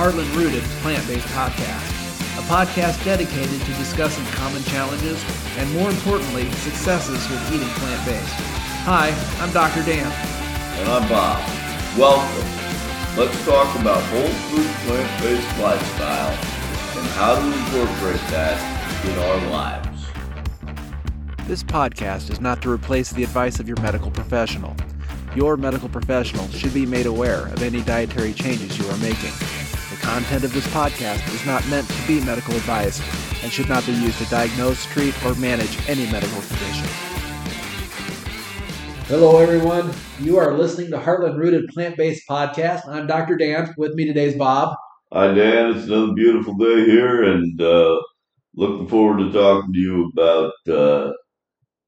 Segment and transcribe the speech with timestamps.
[0.00, 5.22] Heartland Rooted Plant Based Podcast, a podcast dedicated to discussing common challenges
[5.58, 8.32] and, more importantly, successes with eating plant based.
[8.88, 9.10] Hi,
[9.44, 9.84] I'm Dr.
[9.84, 10.10] Dan.
[10.80, 11.46] And I'm Bob.
[11.98, 12.48] Welcome.
[13.14, 18.56] Let's talk about whole food plant based lifestyle and how to incorporate that
[19.04, 20.06] in our lives.
[21.46, 24.74] This podcast is not to replace the advice of your medical professional.
[25.36, 29.32] Your medical professional should be made aware of any dietary changes you are making.
[30.10, 33.00] The content of this podcast is not meant to be medical advice
[33.44, 36.88] and should not be used to diagnose, treat, or manage any medical condition.
[39.06, 39.92] Hello, everyone.
[40.18, 42.88] You are listening to Heartland Rooted Plant Based Podcast.
[42.88, 43.36] I'm Dr.
[43.36, 43.72] Dan.
[43.78, 44.74] With me today is Bob.
[45.12, 45.76] Hi, Dan.
[45.76, 48.00] It's another beautiful day here, and uh,
[48.56, 51.12] looking forward to talking to you about uh,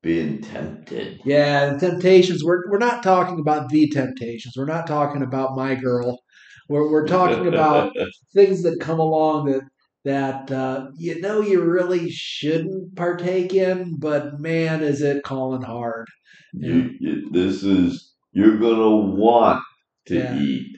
[0.00, 1.20] being tempted.
[1.24, 2.44] Yeah, the temptations.
[2.44, 4.54] We're we're not talking about the temptations.
[4.56, 6.20] We're not talking about my girl.
[6.68, 7.92] We're we're talking about
[8.34, 9.62] things that come along that
[10.04, 16.06] that uh, you know you really shouldn't partake in, but man, is it calling hard.
[16.52, 19.62] You, you this is you're gonna want
[20.06, 20.38] to Yeah.
[20.38, 20.76] eat.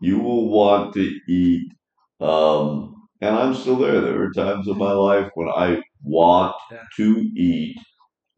[0.00, 1.72] You will want to eat.
[2.20, 4.00] Um, and I'm still there.
[4.00, 6.82] There are times in my life when I want Yeah.
[6.98, 7.76] to eat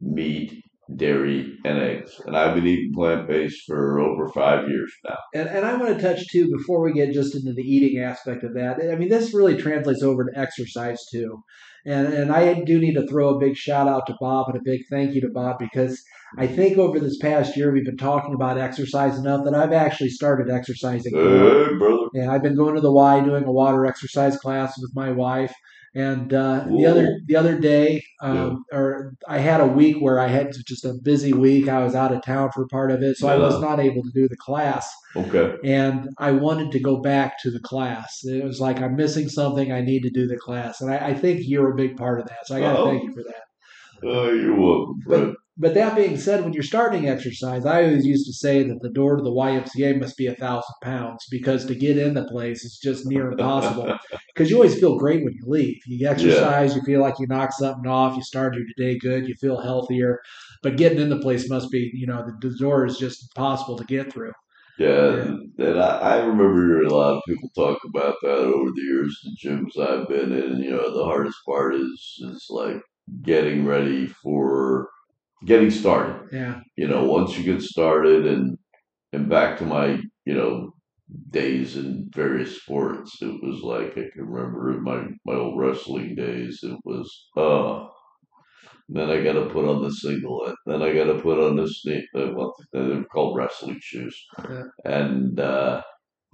[0.01, 0.63] meat,
[0.95, 2.19] dairy, and eggs.
[2.25, 5.17] And I've been eating plant based for over five years now.
[5.33, 8.43] And, and I want to touch too before we get just into the eating aspect
[8.43, 8.79] of that.
[8.91, 11.43] I mean, this really translates over to exercise too.
[11.85, 14.63] And and I do need to throw a big shout out to Bob and a
[14.63, 16.01] big thank you to Bob because
[16.37, 20.09] I think over this past year we've been talking about exercise enough that I've actually
[20.09, 21.13] started exercising.
[21.13, 22.07] Hey, brother.
[22.13, 25.53] And I've been going to the Y doing a water exercise class with my wife.
[25.95, 30.27] And uh, the other the other day, um, or I had a week where I
[30.27, 31.67] had just a busy week.
[31.67, 34.11] I was out of town for part of it, so I was not able to
[34.13, 35.55] do the class Okay.
[35.63, 38.19] and I wanted to go back to the class.
[38.23, 39.71] It was like I'm missing something.
[39.71, 42.27] I need to do the class, and I, I think you're a big part of
[42.27, 42.45] that.
[42.45, 42.85] So I got to Oh.
[42.85, 43.43] thank you for that.
[44.03, 45.27] Oh, you're welcome, friend.
[45.31, 48.89] But that being said, when you're starting exercise, I always used to say that the
[48.89, 52.63] door to the YMCA must be a thousand pounds because to get in the place
[52.63, 53.97] is just near impossible.
[54.33, 55.75] Because you always feel great when you leave.
[55.85, 59.35] You exercise, you feel like you knock something off, you start your day good, you
[59.35, 60.21] feel healthier.
[60.63, 63.77] But getting in the place must be, you know, the, the door is just impossible
[63.77, 64.31] to get through.
[64.77, 65.21] Yeah, Yeah.
[65.23, 68.81] and, and I, I remember hearing a lot of people talk about that over the
[68.81, 69.19] years.
[69.23, 72.81] The gyms I've been in, you know, the hardest part is is like
[73.23, 74.87] getting ready for
[75.45, 76.27] getting started.
[76.31, 76.59] Yeah.
[76.77, 78.57] You know, once you get started, and
[79.13, 80.71] and back to my you know
[81.31, 86.15] days in various sports, it was like I can remember in my my old wrestling
[86.15, 87.87] days, it was uh.
[88.91, 90.55] Then I got to put on the singlet.
[90.65, 92.05] Then I got to put on the sneak.
[92.15, 94.19] Uh, well, they're called wrestling shoes
[94.49, 94.63] Yeah.
[94.83, 95.83] and uh,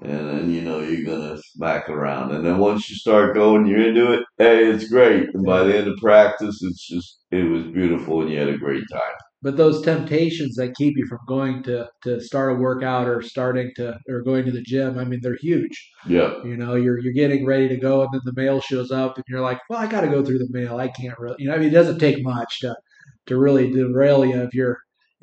[0.04, 3.88] and then you know you're gonna smack around, and then once you start going, you're
[3.88, 4.24] into it.
[4.38, 8.32] Hey, it's great, and by the end of practice, it's just it was beautiful, and
[8.32, 9.14] you had a great time.
[9.42, 13.72] but those temptations that keep you from going to to start a workout or starting
[13.76, 17.14] to or going to the gym i mean they're huge Yeah, you know you're you're
[17.14, 19.88] getting ready to go and then the mail shows up and you're like well i
[19.88, 22.00] got to go through the mail i can't really you know i mean it doesn't
[22.00, 22.76] take much to
[23.28, 24.78] to really derail you if you're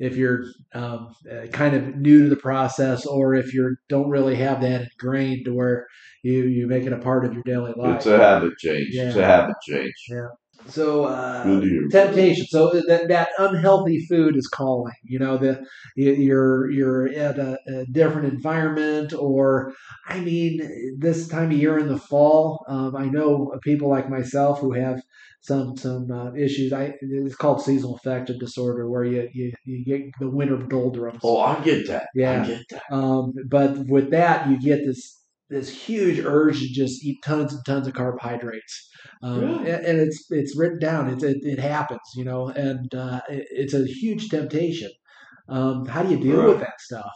[0.07, 0.41] if you're
[0.73, 0.99] um,
[1.31, 5.45] uh, kind of new to the process or if you don't really have that ingrained
[5.45, 5.87] to where
[6.23, 8.87] you you make it a part of your daily life it's a habit change.
[8.91, 9.27] It's a Yeah.
[9.35, 9.93] habit change.
[10.09, 10.27] Yeah.
[10.67, 11.87] So uh, Good to hear.
[11.91, 12.45] temptation.
[12.49, 14.93] So that that unhealthy food is calling.
[15.03, 15.53] You know, the
[15.95, 19.73] you- you're you're at a, a different environment, or
[20.07, 20.61] I mean,
[20.99, 25.01] this time of year in the fall, um, I know people like myself who have
[25.43, 26.73] some some uh, issues.
[26.73, 31.19] I it's called seasonal affective disorder, where you you, you get the winter doldrums.
[31.23, 32.07] Oh, I get that.
[32.15, 32.43] Yeah.
[32.43, 32.83] I get that.
[32.91, 35.19] Um, but with that, you get this
[35.49, 38.89] this huge urge to just eat tons and tons of carbohydrates,
[39.21, 39.69] um, Really?
[39.69, 41.09] and, and it's it's written down.
[41.09, 44.89] It it, it happens, you know, and uh, it, it's a huge temptation.
[45.49, 47.11] Um, how do you deal with that stuff?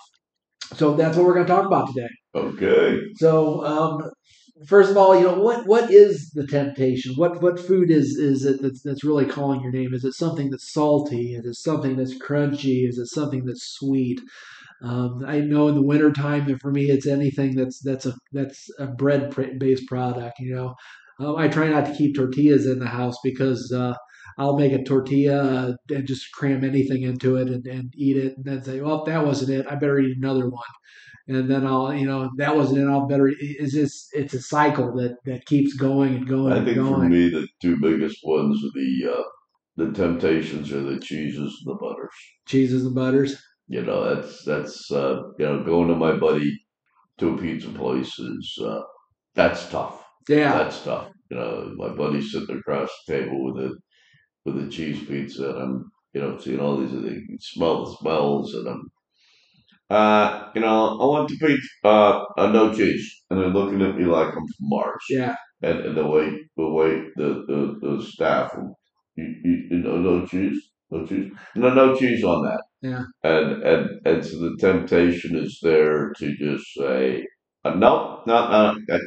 [0.75, 2.09] So that's what we're going to talk about today.
[2.35, 2.99] Okay.
[3.15, 4.11] So um,
[4.65, 7.13] first of all, you know what what is the temptation?
[7.15, 9.93] What what food is is it that's that's really calling your name?
[9.93, 11.35] Is it something that's salty?
[11.35, 12.87] Is it something that's crunchy?
[12.87, 14.21] Is it something that's sweet?
[14.83, 18.69] Um, I know in the wintertime, and for me, it's anything that's that's a that's
[18.79, 20.39] a bread based product.
[20.39, 20.75] You know,
[21.19, 23.95] um, I try not to keep tortillas in the house because uh,
[24.37, 28.45] I'll make a tortilla and just cram anything into it and, and eat it, and
[28.45, 29.67] then say, "Well, that wasn't it.
[29.67, 30.63] I better eat another one."
[31.29, 32.87] And then I'll, you know, that wasn't it.
[32.87, 33.31] I'll better.
[33.39, 36.99] It's just it's a cycle that that keeps going and going I and think for
[36.99, 39.23] me, the two biggest ones are the uh,
[39.75, 42.13] the temptations are the cheeses and the butters.
[42.47, 43.41] Cheeses and butters.
[43.67, 46.57] You know, that's that's uh, you know going to my buddy
[47.17, 48.81] to a pizza place is uh,
[49.35, 50.05] that's tough.
[50.29, 50.57] Yeah.
[50.57, 51.09] That's tough.
[51.29, 53.77] You know, my buddy's sitting across the table with a
[54.47, 58.55] with a cheese pizza, and I'm you know seeing all these things, smell the smells,
[58.55, 58.91] and I'm
[59.89, 63.95] uh, you know, I want to pizza, uh, uh, no cheese, and they're looking at
[63.97, 65.35] me like I'm from Mars, Yeah.
[65.61, 66.27] and and the way
[66.57, 68.51] the way the the, the staff,
[69.15, 70.59] you, you, you know, no cheese,
[70.91, 73.03] no cheese, no no cheese on that, Yeah.
[73.23, 77.25] and and and so the temptation is there to just say,
[77.63, 78.97] uh, nope, no, no,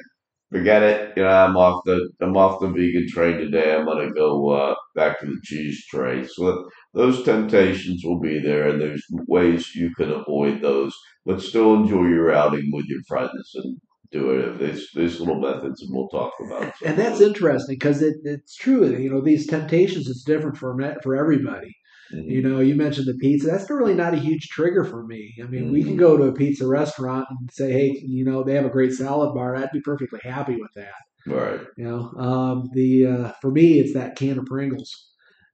[0.50, 1.12] forget it.
[1.16, 3.74] You know, I'm off the I'm off the vegan train today.
[3.74, 6.26] I'm gonna go uh, back to the cheese tray.
[6.26, 10.94] So those temptations will be there, and there's ways you can avoid those,
[11.24, 13.78] but still enjoy your outing with your friends and
[14.12, 14.58] do it.
[14.58, 16.72] There's there's little methods, and we'll talk about.
[16.84, 18.96] And that's interesting because it, it's true.
[18.96, 21.74] You know, these temptations is different for for everybody.
[22.12, 22.30] Mhm.
[22.30, 23.46] You know, you mentioned the pizza.
[23.48, 25.34] That's really not a huge trigger for me.
[25.42, 25.98] I mean, we can Mhm.
[25.98, 29.34] go to a pizza restaurant and say, hey, you know, they have a great salad
[29.34, 29.54] bar.
[29.56, 30.92] I'd be perfectly happy with that.
[31.26, 31.60] Right.
[31.76, 34.92] You know, um, the uh, for me, it's that can of Pringles.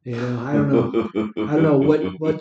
[0.05, 0.95] You know, I don't know,
[1.47, 2.41] I don't know what what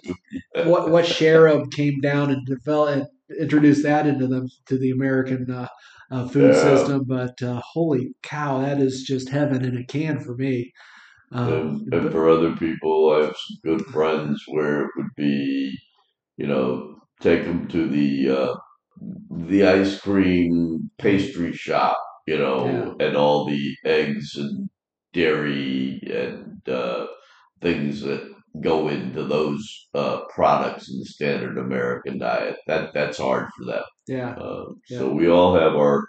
[0.65, 2.93] what what sheriff came down and developed
[3.31, 5.67] and introduced that into the to the American uh,
[6.11, 6.61] uh, food Yeah.
[6.61, 7.03] system.
[7.05, 10.71] But uh, holy cow, that is just heaven in a can for me.
[11.31, 15.77] Um, and, and for other people, I have some good friends where it would be,
[16.37, 18.55] you know, take them to the uh,
[19.31, 24.69] the ice cream pastry shop, you know, and all the eggs and
[25.13, 27.07] dairy and uh,
[27.61, 28.31] things that
[28.61, 29.61] go into those
[29.93, 32.57] uh, products in the standard American diet.
[32.67, 33.83] That that's hard for them.
[34.07, 34.99] yeah, Uh, Yeah.
[34.99, 36.03] So we all have our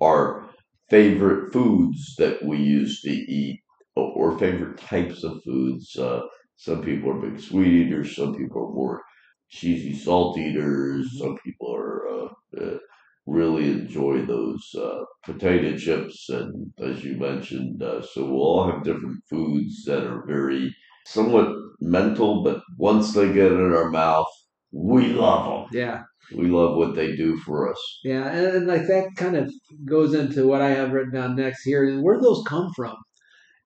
[0.00, 0.48] our
[0.90, 3.60] favorite foods that we used to eat,
[3.96, 5.96] or, or favorite types of foods.
[5.96, 6.20] Uh,
[6.56, 8.16] some people are big sweet eaters.
[8.16, 9.02] Some people are more
[9.50, 11.18] cheesy salt eaters.
[11.18, 12.28] Some people are uh,
[12.60, 12.78] uh,
[13.26, 18.84] really enjoy those uh, potato chips, and as you mentioned, uh, so we'll all have
[18.84, 20.74] different foods that are very
[21.06, 21.48] somewhat
[21.80, 24.26] mental, but once they get in our mouth,
[24.72, 25.80] we love them.
[25.80, 26.02] yeah.
[26.34, 28.00] We love what they do for us.
[28.02, 29.52] Yeah, and, and like that kind of
[29.84, 31.86] goes into what I have written down next here.
[31.86, 32.96] And where do those come from?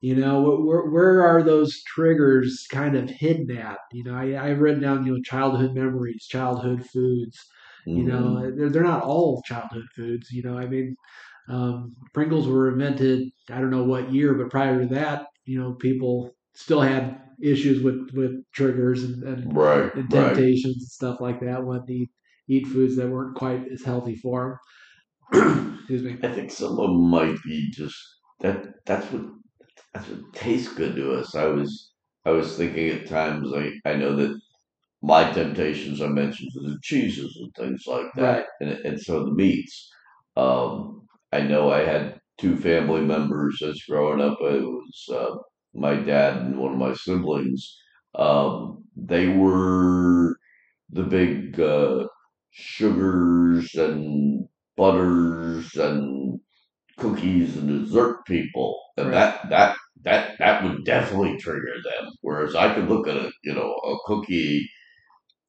[0.00, 3.78] You know, where where are those triggers kind of hidden at?
[3.92, 7.36] You know, I, I've written down you know childhood memories, childhood foods.
[7.86, 10.30] You know, they're they're not all childhood foods.
[10.30, 10.94] You know, I mean,
[11.48, 15.72] um, Pringles were invented I don't know what year, but prior to that, you know,
[15.72, 20.34] people still had issues with with triggers and, and right, and right.
[20.34, 22.10] temptations and stuff like that when they eat,
[22.48, 24.60] eat foods that weren't quite as healthy for
[25.32, 25.78] them.
[25.88, 26.18] Excuse me.
[26.22, 27.96] I think some of them might be just
[28.40, 28.66] that.
[28.86, 29.22] That's what
[30.34, 31.34] tastes good to us.
[31.34, 31.92] I was
[32.24, 33.52] I was thinking at times.
[33.54, 34.38] I I know that
[35.02, 38.46] my temptations I mentioned are the cheeses and things like that, Right.
[38.60, 39.90] and and so the meats.
[40.36, 44.38] Um, I know I had two family members as growing up.
[44.40, 45.36] It was uh,
[45.74, 47.76] my dad and one of my siblings.
[48.14, 50.36] Um, they were
[50.90, 52.06] the big uh,
[52.52, 56.40] sugars and butters and
[56.98, 59.14] cookies and dessert people, and Right.
[59.14, 62.12] that that that that would definitely trigger them.
[62.22, 64.68] Whereas I could look at a you know a cookie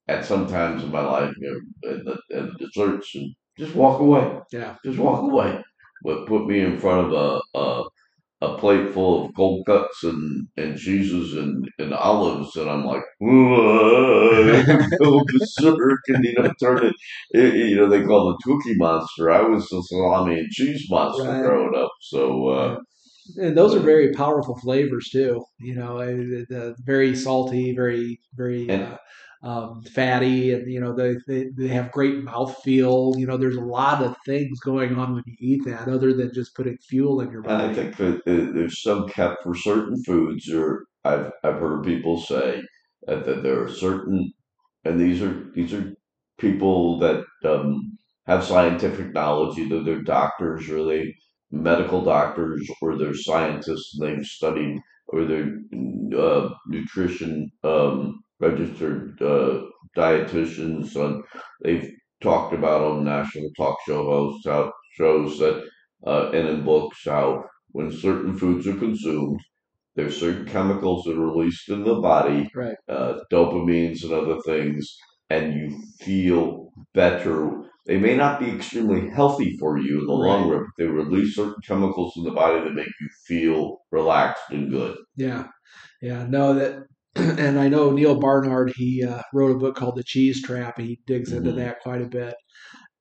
[0.08, 1.51] at some times in my life you
[1.84, 4.75] know, and, the, and the desserts and just walk away, Yeah.
[4.86, 5.63] just walk away.
[6.03, 7.84] But put me in front of a a,
[8.41, 13.01] a plate full of cold cuts and, and cheeses and, and olives, and I'm like,
[13.22, 16.93] oh, berserk, and you know, turn it,
[17.31, 19.31] it- you know, they call it the Cookie Monster.
[19.31, 21.43] I was the salami and cheese monster Right.
[21.43, 22.77] growing up, so uh,
[23.38, 25.43] And those are very powerful flavors too.
[25.60, 28.98] You know, the very salty, very very And- uh,
[29.41, 33.17] um, fatty, and you know they, they they have great mouthfeel.
[33.17, 36.34] You know, there's a lot of things going on when you eat that, other than
[36.34, 40.51] just putting fuel in your And I think that there's some kept for certain foods,
[40.51, 42.62] or I've I've heard people say
[43.08, 44.34] that, that there are certain,
[44.84, 45.93] and these are these are
[46.38, 51.15] people that um, have scientific knowledge, either they're doctors or they
[51.51, 55.58] medical doctors or they're scientists and they've studied or they're
[56.17, 59.62] uh, nutrition um, registered uh,
[59.98, 61.24] dietitians and
[61.63, 61.91] they've
[62.22, 65.67] talked about on national talk show hosts how shows that
[66.05, 69.39] uh, and in books how when certain foods are consumed,
[69.96, 72.75] there's certain chemicals that are released in the body, Right.
[72.88, 74.96] uh, dopamines and other things,
[75.29, 77.63] and you feel better.
[77.86, 81.36] They may not be extremely healthy for you in the long run, but they release
[81.36, 84.98] certain chemicals in the body that make you feel relaxed and good.
[85.15, 85.48] Yeah,
[86.01, 86.25] yeah.
[86.27, 86.84] No, that,
[87.40, 88.72] and I know Neil Barnard.
[88.76, 91.56] He uh, wrote a book called The Cheese Trap, and he digs into Mhm.
[91.58, 92.36] that quite a bit.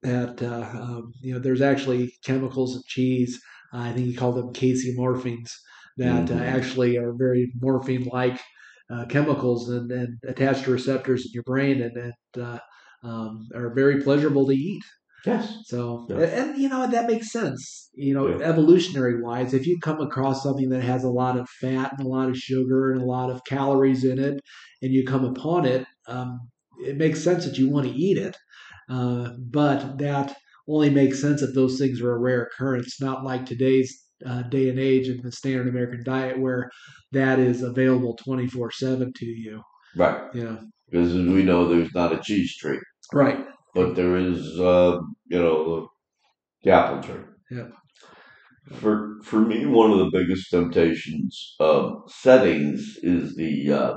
[0.02, 3.40] that uh, um, you know there's actually chemicals in cheese.
[3.72, 5.50] Uh, I think he called them casomorphins
[5.98, 6.42] that uh, Mhm.
[6.42, 8.40] actually are very morphine-like
[8.90, 12.60] uh, chemicals and, and attached to receptors in your brain and, and uh,
[13.04, 14.82] um, are very pleasurable to eat.
[15.26, 15.52] Yes.
[15.66, 16.16] So, Yeah.
[16.16, 17.90] and, and, you know that makes sense.
[17.94, 18.44] You know, Yeah.
[18.44, 22.08] evolutionary wise, if you come across something that has a lot of fat and a
[22.08, 24.40] lot of sugar and a lot of calories in it,
[24.82, 26.38] and you come upon it, um,
[26.84, 28.36] it makes sense that you want to eat it.
[28.88, 30.36] Uh, but that
[30.68, 34.68] only makes sense if those things are a rare occurrence, not like today's uh, day
[34.68, 36.70] and age in the standard American diet where
[37.12, 39.62] that is available 24 7 to you.
[39.96, 40.20] Right.
[40.34, 40.58] Yeah.
[40.90, 42.78] Because as we know, there's not a cheese tree,
[43.12, 43.44] right.
[43.78, 45.88] But there is, uh, you know,
[46.64, 47.22] the apple tree.
[47.48, 47.68] Yeah.
[48.80, 53.96] For for me, one of the biggest temptations of settings is the uh,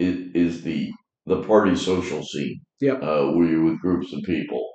[0.00, 0.90] is, is the
[1.26, 2.60] the party social scene.
[2.80, 3.02] Yep.
[3.02, 4.66] Uh, where you're with groups of people,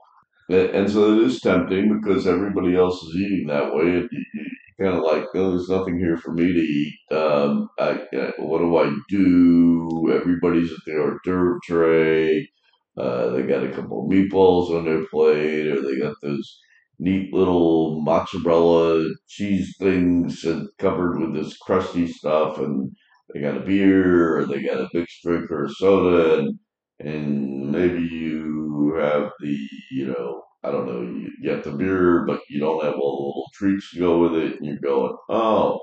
[0.49, 4.45] and so it is tempting because everybody else is eating that way, and you, you
[4.85, 6.93] kind of like, oh, there's nothing here for me to eat.
[7.11, 10.11] Um, I, uh, what do I do?
[10.13, 12.49] Everybody's at the hors d'oeuvre tray.
[12.97, 16.59] Uh, they got a couple meatballs on their plate, or they got those
[16.99, 22.91] neat little mozzarella cheese things and covered with this crusty stuff, and
[23.33, 26.59] they got a beer, or they got a mixed drink or a soda, and
[26.99, 29.57] and maybe you have the,
[29.91, 33.25] you know, I don't know, you get the beer, but you don't have all the
[33.27, 35.79] little treats to go with it, and you're going, oh,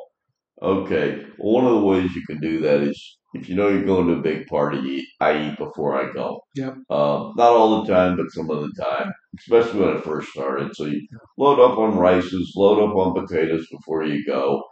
[0.62, 1.24] okay.
[1.38, 4.06] Well, one of the ways you can do that is if you know you're going
[4.08, 6.40] to a big party, I eat before I go.
[6.56, 6.74] Yep.
[6.90, 10.74] Um, not all the time, but some of the time, especially when I first started.
[10.74, 11.06] So you
[11.36, 14.62] load up on rices, load up on potatoes before you go,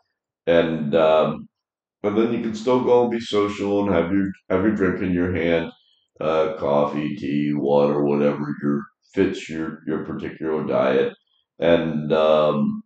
[0.47, 1.49] and um,
[2.03, 5.03] and then you can still go and be social and have your have your drink
[5.03, 5.71] in your hand,
[6.21, 8.83] uh, coffee, tea, water, whatever your
[9.13, 11.15] fits your your particular diet,
[11.59, 12.83] and um,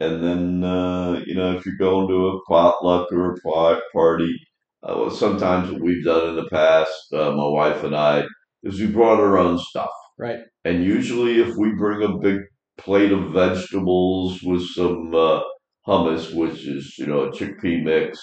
[0.00, 4.34] and then uh, you know if you're going to a potluck or a party,
[4.84, 8.24] uh, well, sometimes what we've done in the past, uh, my wife and I,
[8.62, 9.90] is we brought our own stuff.
[10.18, 10.40] Right.
[10.64, 12.40] And usually, if we bring a big
[12.78, 15.40] plate of vegetables with some uh,
[15.86, 18.18] hummus, which is you know a chickpea mix,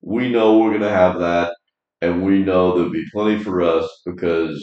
[0.00, 1.54] we know we're gonna have that,
[2.00, 4.58] and we know there'll be plenty for us because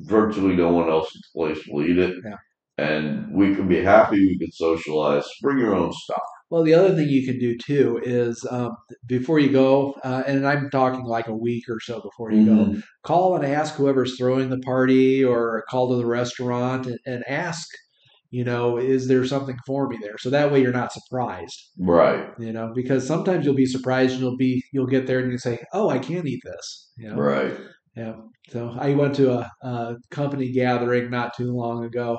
[0.00, 2.14] virtually no one else in the place will eat it.
[2.24, 2.36] Yeah.
[2.78, 4.18] And we can be happy.
[4.18, 5.24] We can socialize.
[5.42, 6.22] Bring your own stuff.
[6.48, 8.70] Well, the other thing you can do too is um,
[9.06, 12.66] before you go, uh, and I'm talking like a week or so before you go,
[12.66, 12.82] Mhm.
[13.02, 17.66] call and ask whoever's throwing the party or call to the restaurant and, and ask,
[18.30, 20.18] you know, is there something for me there?
[20.18, 22.28] So that way you're not surprised, Right.
[22.38, 25.38] you know, because sometimes you'll be surprised and you'll be, you'll get there and you
[25.38, 27.16] say, oh, I can't eat this, you know.
[27.16, 27.56] Right.
[27.96, 28.14] Yeah.
[28.50, 32.18] So I went to a, a company gathering not too long ago,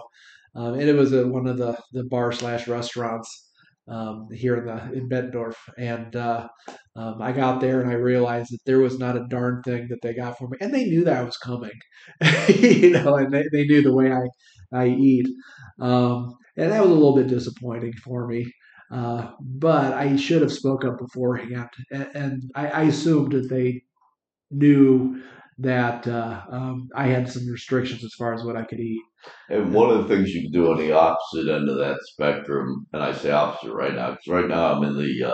[0.55, 3.46] um, and it was a, one of the, the bar slash restaurants
[3.87, 5.55] um, here in the in Bettendorf.
[5.77, 6.47] And uh,
[6.95, 10.01] um, I got there and I realized that there was not a darn thing that
[10.01, 11.71] they got for me, and they knew that I was coming,
[12.59, 14.23] you know, and they, they knew the way I
[14.73, 15.27] I eat,
[15.79, 18.51] um, and that was a little bit disappointing for me.
[18.91, 23.81] Uh, but I should have spoke up beforehand, and, and I, I assumed that they
[24.51, 25.21] knew
[25.59, 29.01] that uh, um, I had some restrictions as far as what I could eat.
[29.49, 32.85] And one of the things you can do on the opposite end of that spectrum,
[32.93, 35.33] and I say opposite right now, because right now I'm in the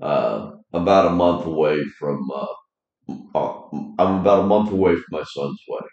[0.00, 2.46] uh, uh, about a month away from uh,
[3.34, 3.62] uh,
[3.98, 5.88] I'm about a month away from my son's wedding,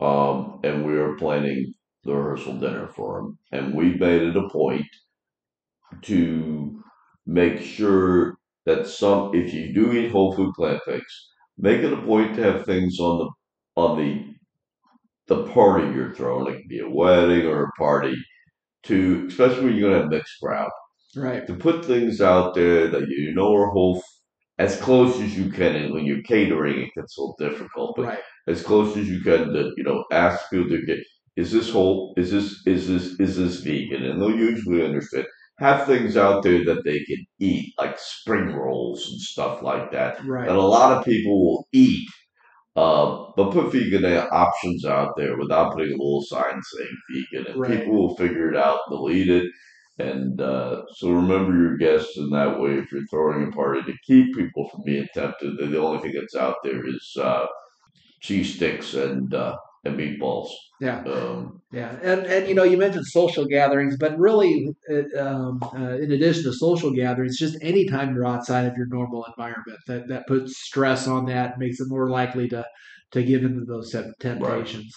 [0.00, 4.48] um, and we are planning the rehearsal dinner for him, and we made it a
[4.48, 4.86] point
[6.02, 6.82] to
[7.26, 12.02] make sure that some if you do eat whole food plant based, make it a
[12.02, 13.30] point to have things on the
[13.80, 14.34] on the
[15.26, 16.54] the party you're throwing.
[16.54, 18.14] It can be a wedding or a party
[18.84, 20.70] to especially when you're gonna have mixed crowd.
[21.16, 21.46] Right.
[21.46, 24.02] To put things out there that you know are whole
[24.58, 28.06] as close as you can and when you're catering it gets a little difficult, but
[28.06, 28.20] Right.
[28.48, 30.98] as close as you can to, you know, ask people to get
[31.36, 34.04] is this whole is this is this is this vegan?
[34.04, 35.26] And they'll usually understand.
[35.58, 40.24] Have things out there that they can eat, like spring rolls and stuff like that
[40.26, 40.46] Right.
[40.48, 42.08] that a lot of people will eat.
[42.76, 47.60] Uh, but put vegan options out there without putting a little sign saying vegan, and
[47.60, 47.78] Right.
[47.80, 48.80] people will figure it out.
[48.90, 49.46] They'll eat it,
[50.00, 52.72] and uh, so remember your guests in that way.
[52.78, 56.34] If you're throwing a party to keep people from being tempted, the only thing that's
[56.34, 57.46] out there is uh,
[58.20, 60.48] cheese sticks and uh, and meatballs.
[60.80, 61.02] Yeah.
[61.04, 61.96] Um, Yeah.
[62.02, 64.68] And and you know you mentioned social gatherings, but really,
[65.18, 69.24] um, uh, in addition to social gatherings, just any time you're outside of your normal
[69.26, 72.64] environment that that puts stress on that, makes it more likely to
[73.12, 74.92] to give into those temp- temptations.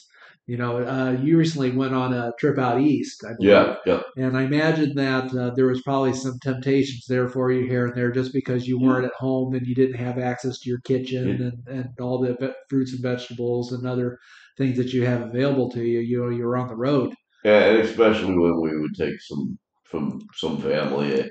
[0.47, 3.51] You know, uh, you recently went on a trip out east, I believe.
[3.51, 4.01] Yeah, yeah.
[4.15, 7.93] And I imagine that uh, there was probably some temptations there for you here and
[7.97, 11.27] there just because you weren't at home and you didn't have access to your kitchen
[11.27, 11.73] Yeah.
[11.73, 14.17] and, and all the ve- fruits and vegetables and other
[14.57, 15.99] things that you have available to you.
[15.99, 17.13] You know, you're on the road.
[17.43, 21.29] Yeah, and especially when we would take some from some family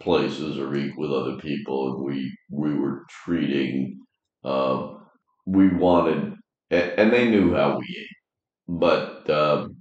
[0.00, 3.98] places or eat with other people, and we we were treating.
[4.44, 4.94] Uh,
[5.46, 6.34] we wanted,
[6.70, 8.16] and, they knew how we ate,
[8.68, 9.76] but um,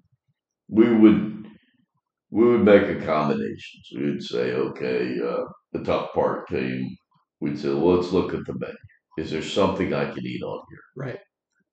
[0.68, 1.48] we would
[2.32, 3.90] we would make accommodations.
[3.96, 5.44] We would say, okay, uh,
[5.74, 6.96] the tough part came.
[7.40, 8.76] We'd say, well, let's look at the menu.
[9.18, 10.80] Is there something I can eat on here?
[10.96, 11.20] Right.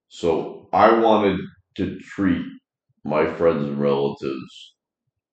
[0.09, 1.39] So I wanted
[1.77, 2.45] to treat
[3.05, 4.75] my friends and relatives,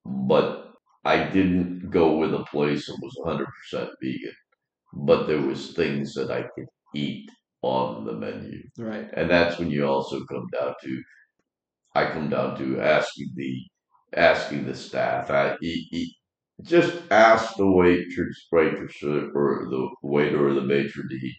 [0.06, 0.74] but
[1.06, 4.34] I didn't go with a place that was 100% vegan.
[4.94, 7.30] But there was things that I could eat
[7.64, 8.62] on the menu.
[8.78, 9.10] Right.
[9.14, 11.04] And that's when you also come down to
[11.96, 13.62] I come down to asking the
[14.16, 15.32] asking the staff.
[15.32, 16.16] I, e- e-
[16.62, 21.34] just ask the waitress, waitress or or the waiter or the maitre d'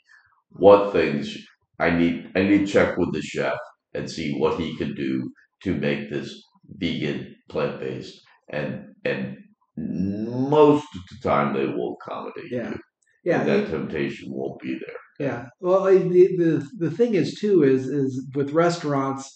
[0.51, 1.37] what things
[1.79, 2.31] I need.
[2.37, 3.57] I need to check with the chef
[3.95, 5.31] and see what he can do
[5.65, 6.33] to make this
[6.69, 9.37] vegan, plant based, and and
[9.77, 12.71] most of the time they will accommodate Yeah.
[12.71, 12.79] you.
[13.25, 13.41] Yeah.
[13.41, 14.97] and that temptation won't be there.
[15.27, 15.47] Yeah.
[15.61, 19.27] Well, the the the thing is too is is with restaurants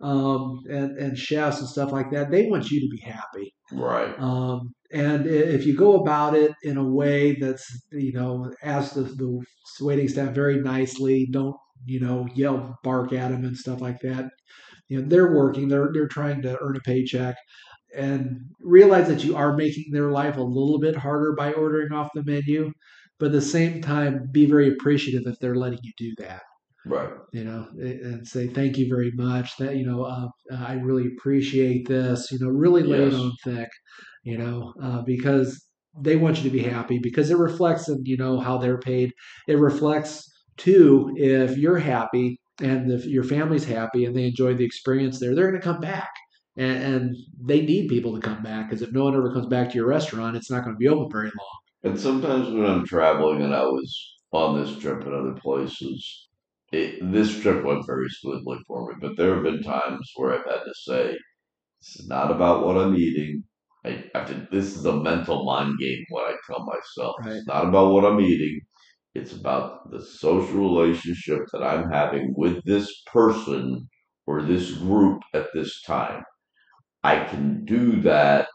[0.00, 3.54] um, and and chefs and stuff like that, they want you to be happy.
[3.72, 4.14] Right.
[4.18, 9.02] Um, and if you go about it in a way that's you know ask the
[9.02, 9.40] the
[9.80, 14.26] waiting staff very nicely, don't you know yell, bark at them and stuff like that.
[14.88, 17.36] You know they're working, they're they're trying to earn a paycheck.
[17.96, 22.10] And realize that you are making their life a little bit harder by ordering off
[22.14, 22.70] the menu,
[23.18, 26.42] but at the same time, be very appreciative if they're letting you do that.
[26.84, 27.08] Right.
[27.32, 29.56] You know, and say thank you very much.
[29.56, 32.30] That you know, uh, I really appreciate this.
[32.30, 33.68] You know, really lay it on thick.
[34.24, 35.66] You know, uh, because
[36.00, 39.12] they want you to be happy because it reflects in you know how they're paid.
[39.48, 44.64] It reflects too if you're happy and if your family's happy and they enjoy the
[44.64, 46.10] experience there, they're going to come back.
[46.56, 49.68] And, and they need people to come back because if no one ever comes back
[49.70, 51.56] to your restaurant, it's not going to be open very long.
[51.82, 56.28] And sometimes when I'm traveling, and I was on this trip and other places,
[56.72, 58.94] it, this trip went very smoothly for me.
[59.00, 61.16] But there have been times where I've had to say,
[61.80, 63.44] "This is not about what I'm eating."
[63.84, 64.48] I have to.
[64.50, 66.04] This is a mental mind game.
[66.08, 67.36] What I tell myself, Right.
[67.36, 68.60] it's not about what I'm eating.
[69.16, 73.88] It's about the social relationship that I'm having with this person
[74.26, 76.22] or this group at this time.
[77.04, 78.48] I can do that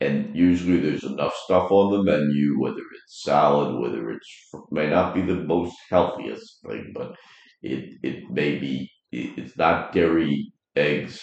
[0.00, 5.14] and usually there's enough stuff on the menu, whether it's salad, whether it's may not
[5.14, 7.16] be the most healthiest thing, but
[7.62, 11.20] it it may be it's not dairy, eggs,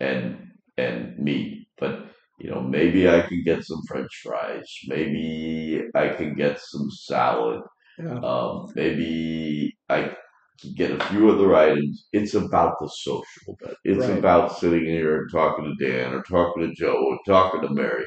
[0.00, 0.38] and
[0.78, 2.07] and meat, but
[2.38, 7.62] you know maybe I can get some French fries, maybe I can get some salad,
[7.98, 8.18] Yeah.
[8.22, 10.14] um, maybe I
[10.60, 12.08] can get a few other items.
[12.12, 13.76] It's about the social bit.
[13.84, 14.18] It's Right.
[14.18, 18.04] about sitting here and talking to Dan or talking to Joe or talking to Mary.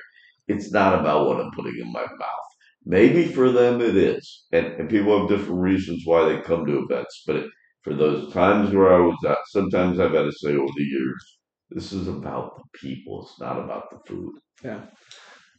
[0.48, 2.48] It's not about what I'm putting in my mouth.
[2.86, 6.84] Maybe for them it is, and, and people have different reasons why they come to
[6.84, 7.24] events.
[7.28, 7.46] But
[7.84, 11.40] for those times where I was at, sometimes I've had to say over the years,
[11.72, 13.24] this is about the people.
[13.24, 14.36] It's not about the food.
[14.64, 14.86] Yeah.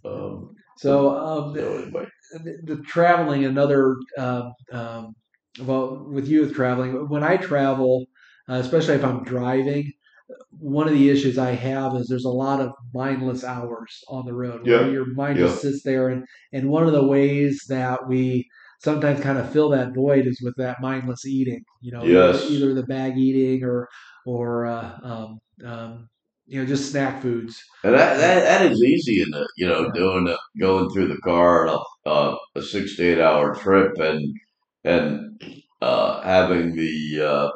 [0.04, 2.06] Um, So um, so anyway,
[2.44, 5.14] the, the traveling another um, um,
[5.60, 8.06] well with you with traveling when i travel
[8.48, 9.92] uh, especially if i'm driving
[10.50, 14.34] one of the issues i have is there's a lot of mindless hours on the
[14.34, 15.46] road where Yeah, your mind yeah.
[15.46, 18.48] just sits there and and one of the ways that we
[18.82, 22.42] sometimes kind of fill that void is with that mindless eating you know Yes.
[22.42, 23.88] either, either the bag eating or
[24.26, 26.08] or uh, um, um,
[26.46, 27.62] you know just snack foods.
[27.84, 31.66] And that, that that is easy in the you know doing going through the car
[31.66, 34.34] a uh, a six to eight hour trip and
[34.84, 35.42] and
[35.80, 37.50] uh, having the uh,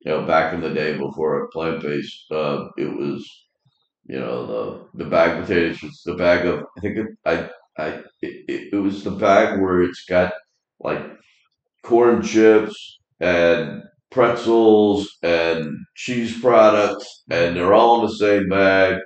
[0.00, 3.26] you know back in the day before plant based uh, it was
[4.06, 4.46] you know
[4.94, 7.88] the the bag potatoes it's the bag of I think it, I I
[8.20, 10.32] it, it was the bag where it's got
[10.80, 11.02] like
[11.82, 18.98] corn chips and pretzels and cheese products and they're all in the same bag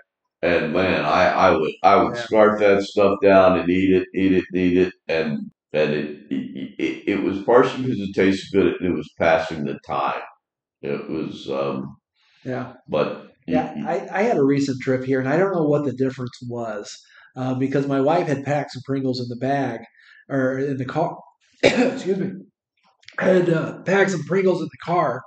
[0.43, 2.23] and man, I, I would I would Yeah.
[2.23, 6.75] scarf that stuff down and eat it, eat it, eat it, and and it it,
[6.79, 10.21] it, it was partially because it tasted good and it was passing the time.
[10.83, 11.97] It was, um,
[12.45, 15.65] yeah but Yeah, you- I, I had a recent trip here, and I don't know
[15.65, 16.95] what the difference was
[17.37, 19.81] uh, because my wife had packed some Pringles in the bag
[20.29, 21.17] or in the car.
[21.63, 22.31] Excuse me.
[23.19, 25.23] Had uh, packed some Pringles in the car,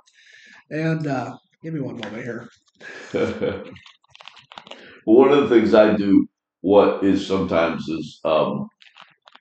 [0.70, 2.48] and uh, Give me one moment here.
[5.04, 6.26] one of the things I do,
[6.62, 8.66] what is sometimes is, um,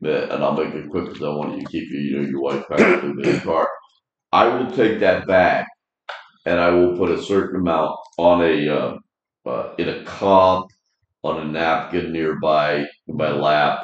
[0.01, 2.41] and I'll make it quick because I want you to keep your, you know, your
[2.41, 3.69] wife back in the car.
[4.33, 5.65] I will take that bag
[6.45, 8.97] and I will put a certain amount on a uh,
[9.45, 10.67] uh, in a cup
[11.23, 13.83] on a napkin nearby my lap,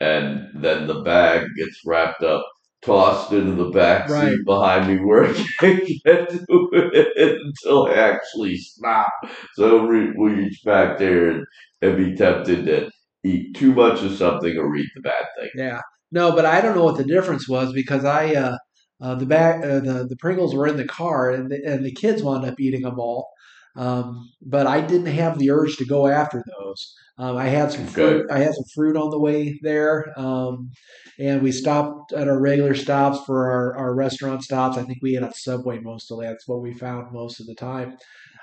[0.00, 2.44] and then the bag gets wrapped up,
[2.82, 4.36] tossed into the back seat Right.
[4.44, 9.10] behind me where I can't get to it until I actually stop.
[9.54, 11.46] So re- we reach back there and,
[11.82, 12.90] and be tempted to
[13.24, 15.50] eat too much of something or eat the bad thing.
[15.56, 15.80] Yeah.
[16.12, 18.56] No, but I don't know what the difference was because I uh,
[19.02, 21.92] uh, the back uh, the the Pringles were in the car and the, and the
[21.92, 23.28] kids wound up eating them all.
[23.76, 26.94] Um, but I didn't have the urge to go after those.
[27.18, 27.92] Um, I had some Okay.
[27.92, 28.26] fruit.
[28.30, 30.70] I had some fruit on the way there, um,
[31.18, 34.76] and we stopped at our regular stops for our, our restaurant stops.
[34.76, 36.26] I think we ate a Subway mostly.
[36.26, 37.96] That's what we found most of the time.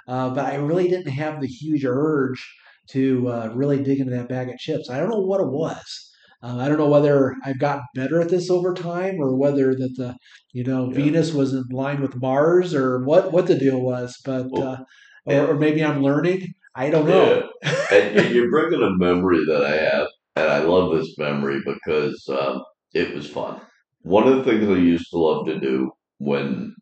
[0.07, 2.43] Uh, but I really didn't have the huge urge
[2.89, 4.89] to uh, really dig into that bag of chips.
[4.89, 6.09] I don't know what it was.
[6.43, 9.93] Uh, I don't know whether I've gotten better at this over time, or whether that
[9.95, 10.15] the
[10.51, 10.95] you know Yeah.
[10.95, 14.17] Venus was in line with Mars, or what what the deal was.
[14.25, 14.77] But Well, uh,
[15.25, 16.53] or, or maybe I'm learning.
[16.75, 17.49] I don't know.
[17.91, 22.27] and, and you're bringing a memory that I have, and I love this memory because
[22.29, 23.61] um, it was fun.
[24.01, 26.75] One of the things I used to love to do when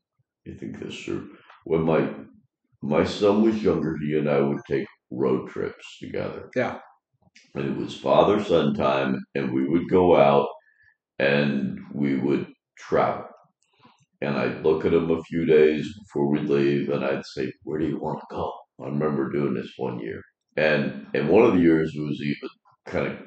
[0.45, 2.09] you think this through, when my
[2.81, 6.49] my son was younger, he and I would take road trips together.
[6.55, 6.79] Yeah.
[7.53, 10.47] And it was father son time, and we would go out
[11.19, 13.25] and we would travel.
[14.21, 17.79] And I'd look at him a few days before we'd leave, and I'd say, "Where
[17.79, 20.21] do you want to go?" I remember doing this one year,
[20.57, 22.49] and and one of the years it was even
[22.85, 23.17] kind of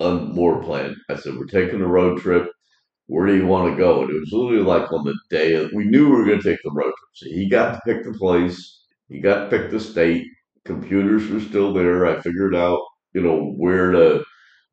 [0.00, 0.96] un, more planned.
[1.10, 2.50] I said, "We're taking a road trip.
[3.08, 5.72] Where do you want to go?" And it was literally like on the day of,
[5.72, 7.12] we knew we were going to take the road trip.
[7.14, 8.84] So he got to pick the place.
[9.08, 10.26] He got to pick the state.
[10.64, 12.06] Computers were still there.
[12.06, 12.80] I figured out,
[13.14, 14.24] you know, where to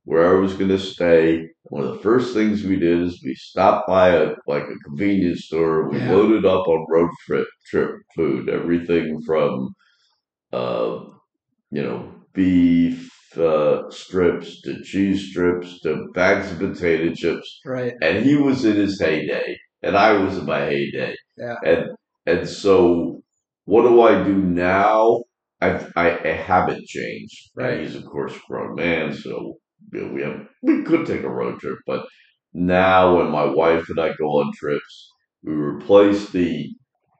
[0.05, 1.47] where I was going to stay.
[1.63, 5.45] One of the first things we did is we stopped by a like a convenience
[5.45, 5.89] store.
[5.89, 6.11] We Yeah.
[6.11, 9.73] loaded up on road trip trip food, everything from,
[10.51, 10.99] uh,
[11.71, 17.59] you know, beef uh, strips to cheese strips to bags of potato chips.
[17.65, 17.93] Right.
[18.01, 21.15] And he was in his heyday, and I was in my heyday.
[21.37, 21.55] Yeah.
[21.65, 21.85] And
[22.25, 23.21] and so,
[23.65, 25.23] what do I do now?
[25.61, 27.51] I've, I I haven't changed.
[27.55, 27.79] And Right.
[27.81, 29.57] he's of course a grown man, so
[29.91, 32.05] you know, we have we could take a road trip, but
[32.53, 35.09] now when my wife and I go on trips,
[35.43, 36.69] we replace the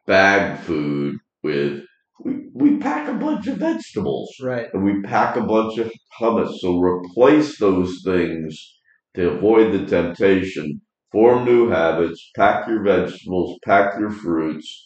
[0.06, 1.84] bag food with
[2.24, 4.68] we, we pack a bunch of vegetables Right.
[4.74, 6.60] and we pack a bunch of hummus.
[6.60, 8.78] So replace those things
[9.16, 10.82] to avoid the temptation.
[11.12, 12.32] Form new habits.
[12.36, 13.60] Pack your vegetables.
[13.66, 14.86] Pack your fruits.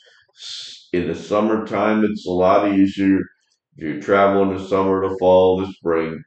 [0.93, 3.19] In the summertime, it's a lot easier.
[3.77, 6.21] If you're traveling the summer, the fall, the spring,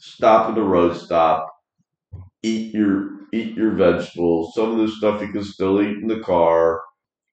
[0.00, 1.48] stop at the road stop.
[2.42, 4.54] Eat your eat your vegetables.
[4.54, 6.82] Some of the stuff you can still eat in the car,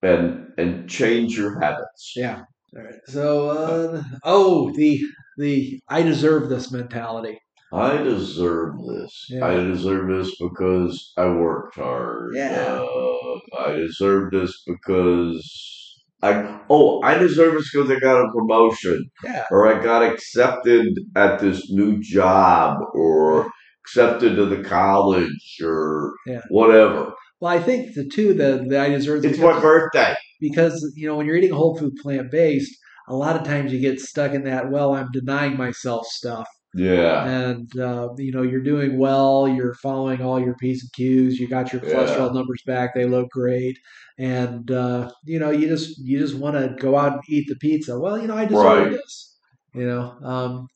[0.01, 2.13] and and change your habits.
[2.15, 2.43] Yeah.
[2.75, 2.95] All right.
[3.07, 5.01] So, uh, oh, the
[5.37, 7.39] the I deserve this mentality.
[7.73, 9.25] I deserve this.
[9.29, 9.45] Yeah.
[9.45, 12.33] I deserve this because I worked hard.
[12.35, 12.81] Yeah.
[12.81, 15.86] Uh, I deserve this because
[16.21, 16.59] I.
[16.69, 19.45] Oh, I deserve this because I got a promotion, Yeah.
[19.51, 23.47] or I got accepted at this new job, or
[23.85, 26.41] accepted to the college, or Yeah.
[26.49, 27.13] whatever.
[27.39, 30.15] Well, I think the two the, the I deserve It's my birthday.
[30.41, 32.75] because you know when you're eating whole food plant based,
[33.07, 34.71] a lot of times you get stuck in that.
[34.71, 36.47] Well, I'm denying myself stuff,
[36.77, 37.25] Yeah.
[37.27, 39.47] and uh, you know you're doing well.
[39.47, 41.39] You're following all your p's and q's.
[41.39, 41.91] You got your Yeah.
[41.93, 42.93] cholesterol numbers back.
[42.93, 43.77] They look great,
[44.19, 47.55] and uh, you know you just you just want to go out and eat the
[47.57, 47.99] pizza.
[47.99, 48.91] Well, you know I deserve Right.
[48.91, 49.37] this.
[49.73, 50.67] You know, um,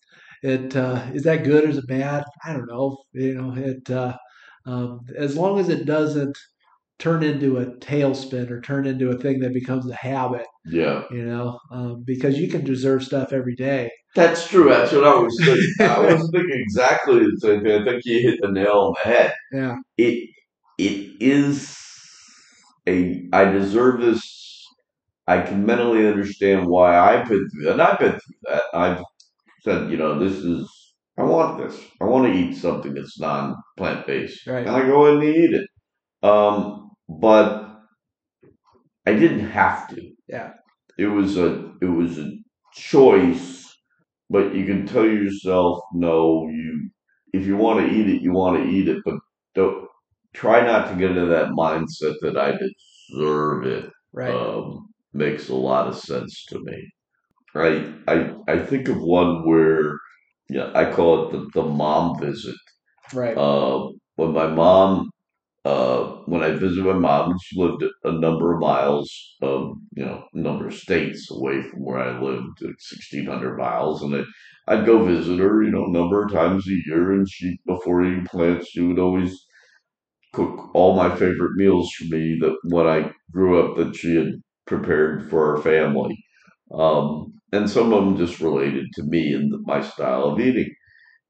[0.44, 2.24] it uh, is that good or is it bad?
[2.46, 2.98] I don't know.
[3.14, 4.18] You know, it uh,
[4.66, 6.38] um, as long as it doesn't
[7.02, 10.46] turn into a tailspin or turn into a thing that becomes a habit.
[10.66, 11.04] Yeah.
[11.10, 13.90] You know, um, because you can deserve stuff every day.
[14.16, 14.70] That's true.
[14.70, 15.74] That's what I was thinking.
[15.80, 17.82] I was thinking exactly the same thing.
[17.82, 19.34] I think you hit the nail on the head.
[19.52, 20.30] Yeah, it
[20.78, 21.76] it is
[22.88, 24.22] a I deserve this.
[25.28, 27.72] I can mentally understand why I've been through that.
[27.74, 28.64] And I've been through that.
[28.74, 29.04] I've
[29.64, 30.70] said, you know, this is
[31.18, 31.80] I want this.
[32.02, 34.46] I want to eat something that's non plant based.
[34.46, 34.68] Right.
[34.68, 35.68] And I go in and eat it.
[36.24, 37.82] Um, but
[39.06, 40.12] I didn't have to.
[40.28, 40.54] Yeah.
[40.98, 42.32] It was a it was a
[42.74, 43.68] choice,
[44.30, 46.90] but you can tell yourself, no, you
[47.34, 49.16] if you want to eat it, you want to eat it, but
[49.56, 49.88] don't
[50.34, 53.90] try not to get into that mindset that I deserve it.
[54.14, 54.34] right.
[54.34, 56.88] Um, makes a lot of sense to me.
[57.56, 59.98] I I I think of one where
[60.50, 62.56] yeah, I call it the, the mom visit.
[63.14, 63.38] Right.
[63.38, 65.10] Uh, when my mom
[65.66, 70.26] uh, when I visited my mom, she lived a number of miles, um, you know,
[70.34, 74.24] a number of states away from where I lived, like sixteen hundred miles, and I,
[74.68, 78.04] I'd go visit her, you know, a number of times a year, and she, before
[78.04, 79.46] eating plants, she would always
[80.34, 84.34] cook all my favorite meals for me that when I grew up that she had
[84.66, 86.18] prepared for our family.
[86.74, 90.70] Um, and some of them just related to me and my style of eating.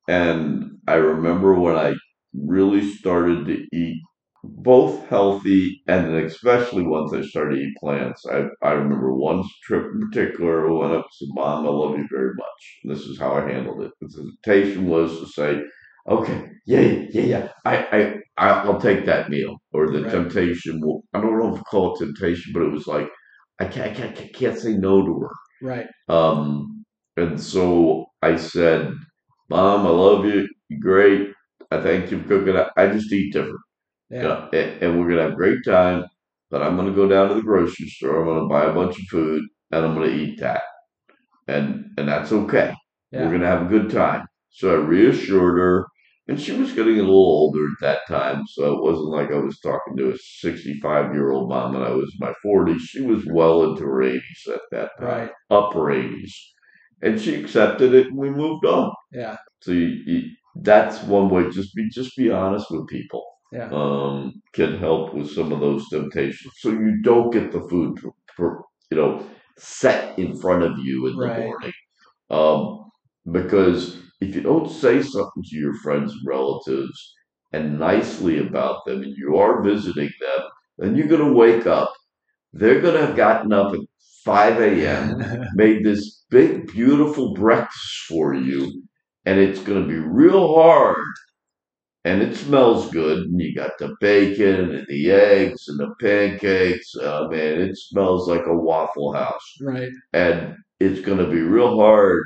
[0.08, 1.96] And I remember when I
[2.34, 4.02] really started to eat
[4.43, 8.25] both healthy and especially once I started to eat plants.
[8.25, 12.08] I, I remember one trip in particular, I went up to Mom, I love you
[12.12, 12.80] very much.
[12.84, 13.91] And this is how I handled it.
[14.01, 14.10] The
[14.43, 15.62] temptation was to say,
[16.10, 16.80] okay, yeah,
[17.12, 17.77] yeah, yeah, I,
[18.38, 19.58] I, I'll take that meal.
[19.73, 20.12] Or the Right.
[20.12, 23.08] temptation, will, I don't know if call it temptation, but it was like,
[23.60, 25.30] I can't, I can't, I can't say no to her.
[25.62, 25.88] Right.
[26.10, 26.84] Um,
[27.15, 28.91] and so I said,
[29.49, 30.47] Mom, I love you.
[30.69, 31.30] You're great.
[31.69, 32.58] I thank you for cooking.
[32.58, 33.60] I, I just eat different.
[34.12, 34.50] Yeah.
[34.54, 36.06] Yeah, and, we're gonna have a great time.
[36.52, 38.21] But I'm gonna go down to the grocery store.
[38.21, 40.63] I'm gonna buy a bunch of food, and I'm gonna eat that,
[41.47, 42.74] and and that's okay.
[43.12, 43.26] Yeah.
[43.26, 44.28] We're gonna have a good time.
[44.52, 45.88] So I reassured her,
[46.28, 49.39] and she was getting a little older at that time, so it wasn't like I
[49.39, 52.82] was talking to a 65 year old mom and I was in my 40s.
[52.82, 55.32] She was well into her 80s at that time, Right.
[55.52, 56.34] upper 80s,
[57.02, 58.91] and she accepted it, and we moved on.
[59.13, 59.38] Yeah.
[59.62, 60.24] So you, you,
[60.56, 61.50] that's one way.
[61.52, 63.70] Just be just be honest with people Yeah.
[63.72, 66.54] um, can help with some of those temptations.
[66.60, 69.26] So you don't get the food, for, for, you know,
[69.58, 71.40] set in front of you in the Right.
[71.44, 71.74] morning.
[72.30, 72.92] Um,
[73.32, 77.14] because if you don't say something to your friends and relatives
[77.54, 81.94] and nicely about them, and you are visiting them, then you're going to wake up.
[82.54, 83.80] They're going to have gotten up at
[84.26, 85.18] 5 a.m.,
[85.56, 88.84] made this big, beautiful breakfast for you,
[89.26, 91.06] and it's going to be real hard
[92.06, 93.20] and it smells good.
[93.28, 96.94] And you got the bacon and the eggs and the pancakes.
[97.02, 99.56] Oh man, it smells like a Waffle House.
[99.62, 99.92] right.
[100.14, 102.24] And it's going to be real hard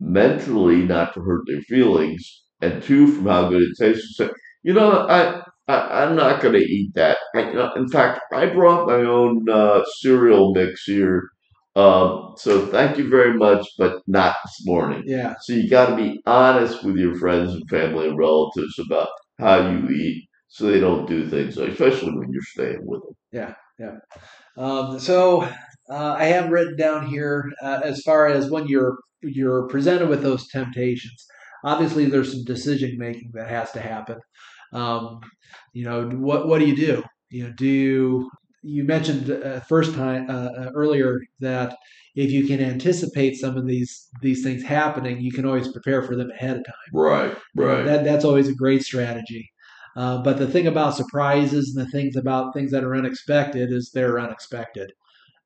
[0.00, 4.16] mentally not to hurt their feelings, and two, from how good it tastes.
[4.16, 5.42] So, you know, I.
[5.68, 7.18] I, I'm not going to eat that.
[7.34, 11.28] I, in fact, I brought my own uh, cereal mix here,
[11.76, 15.02] um, so thank you very much, but not this morning.
[15.06, 15.34] Yeah.
[15.42, 19.08] So you got to be honest with your friends and family and relatives about
[19.38, 23.14] how you eat, so they don't do things, especially when you're staying with them.
[23.30, 23.98] Yeah, yeah.
[24.56, 25.42] Um, so
[25.90, 30.22] uh, I have written down here uh, as far as when you're you're presented with
[30.22, 31.26] those temptations.
[31.64, 34.18] Obviously, there's some decision making that has to happen.
[34.72, 35.20] Um,
[35.72, 37.02] you know, what what do you do?
[37.30, 38.30] You know, do you,
[38.66, 41.76] you mentioned uh, first time uh, uh, earlier that
[42.14, 46.16] if you can anticipate some of these these things happening, you can always prepare for
[46.16, 46.92] them ahead of time.
[46.92, 49.48] Right, right, That that's always a great strategy.
[49.96, 53.90] Uh, but the thing about surprises and the things about things that are unexpected is
[53.94, 54.92] they're unexpected.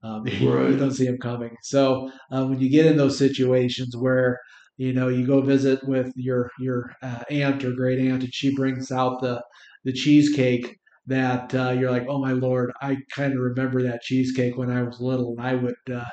[0.03, 1.55] Um, you don't see them coming.
[1.63, 4.41] So uh, when you get in those situations where
[4.79, 8.55] you know you go visit with your your uh, aunt or great aunt and she
[8.55, 9.43] brings out the
[9.85, 14.57] the cheesecake that uh, you're like, oh my lord, I kind of remember that cheesecake
[14.57, 16.05] when I was little, and I would, uh,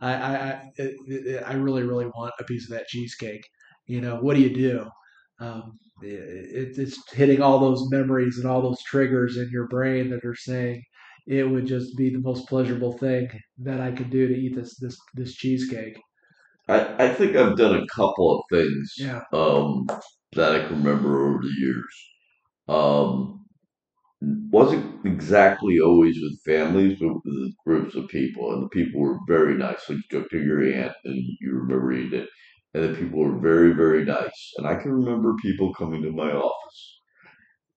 [0.00, 3.44] I, I, I, it, it, I really, really want a piece of that cheesecake.
[3.86, 4.86] You know, what do you do?
[5.40, 10.24] Um, it, it's hitting all those memories and all those triggers in your brain that
[10.24, 10.82] are saying
[11.26, 13.28] it would just be the most pleasurable thing
[13.58, 15.98] that I could do to eat this this this cheesecake.
[16.68, 19.22] I, I think I've done a couple of things Yeah.
[19.32, 19.86] um,
[20.32, 21.94] that I can remember over the years.
[22.68, 23.43] Um,
[24.20, 29.54] wasn't exactly always with families, but with groups of people, and the people were very
[29.56, 29.88] nice.
[29.88, 32.28] Like you took to your aunt, and you remember eating it,
[32.74, 34.52] and the people were very, very nice.
[34.56, 37.00] And I can remember people coming to my office,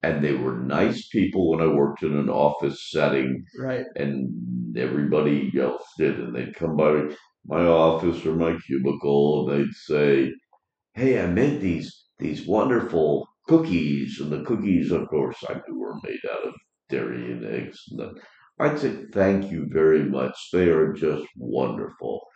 [0.02, 3.84] and they were nice people when I worked in an office setting, Right.
[3.96, 6.18] and everybody else did.
[6.20, 7.08] And they'd come by
[7.46, 10.32] my office or my cubicle, and they'd say,
[10.94, 15.96] "Hey, I made these these wonderful cookies," and the cookies, of course, I knew were
[16.04, 16.54] made out of
[16.88, 17.82] dairy and eggs.
[17.90, 18.14] And then
[18.60, 20.36] I'd say, "Thank you very much.
[20.52, 22.26] They are just wonderful.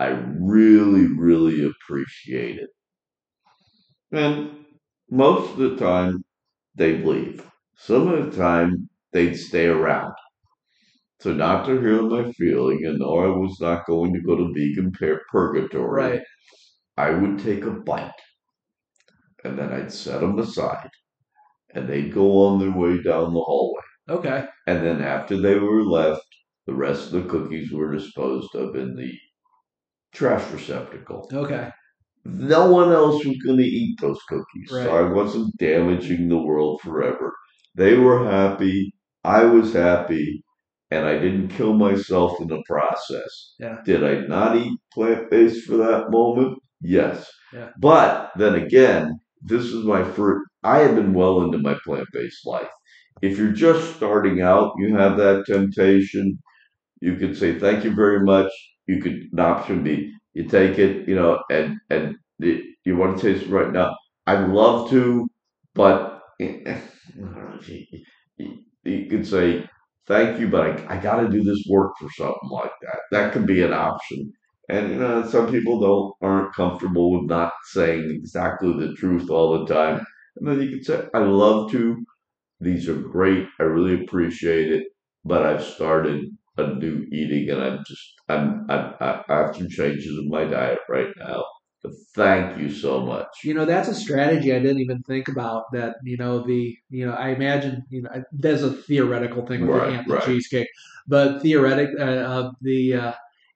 [0.00, 0.08] I
[0.40, 2.70] really, really appreciate it."
[4.12, 4.64] And
[5.10, 6.24] most of the time,
[6.74, 7.44] they'd leave.
[7.76, 10.14] Some of the time, they'd stay around.
[11.20, 14.52] So not to hear my feeling, and no, I was not going to go to
[14.52, 16.02] vegan pur- purgatory.
[16.12, 16.22] Right.
[16.96, 18.12] I would take a bite,
[19.44, 20.90] and then I'd set them aside,
[21.74, 23.82] and they'd go on their way down the hallway.
[24.08, 24.46] Okay.
[24.66, 26.26] And then after they were left,
[26.66, 29.12] The rest of the cookies were disposed of in the
[30.12, 31.28] trash receptacle.
[31.32, 31.70] Okay.
[32.24, 34.70] No one else was going to eat those cookies.
[34.70, 34.84] Right.
[34.84, 37.34] So I wasn't damaging the world forever.
[37.74, 38.94] They were happy.
[39.24, 40.44] I was happy.
[40.92, 43.54] And I didn't kill myself in the process.
[43.58, 43.78] Yeah.
[43.84, 46.58] Did I not eat plant based for that moment?
[46.82, 47.28] Yes.
[47.52, 47.70] Yeah.
[47.78, 52.46] But then again, this is my first, I have been well into my plant based
[52.46, 52.68] life.
[53.22, 56.38] If you're just starting out, you have that temptation.
[57.00, 58.50] You could say, thank you very much.
[58.86, 63.18] You could, an option B, you take it, you know, and, and it, you want
[63.18, 63.94] to taste it right now.
[64.26, 65.28] I'd love to,
[65.74, 66.64] but you,
[68.84, 69.68] you could say,
[70.06, 72.98] thank you, but I, I got to do this work for something like that.
[73.10, 74.32] That could be an option.
[74.72, 79.48] And you know, some people don't aren't comfortable with not saying exactly the truth all
[79.64, 80.04] the time.
[80.36, 82.04] And then you can say, I love to.
[82.60, 83.46] These are great.
[83.60, 84.84] I really appreciate it.
[85.24, 86.24] But I've started
[86.58, 90.80] a new eating and I'm just I'm, I'm I have some changes in my diet
[90.88, 91.44] right now.
[91.82, 93.26] But thank you so much.
[93.44, 95.64] You know, that's a strategy I didn't even think about.
[95.72, 99.72] That you know the you know I imagine you know there's a theoretical thing with
[99.72, 100.22] Right, the right.
[100.24, 100.68] cheesecake,
[101.08, 103.12] but theoretic uh, uh, the uh,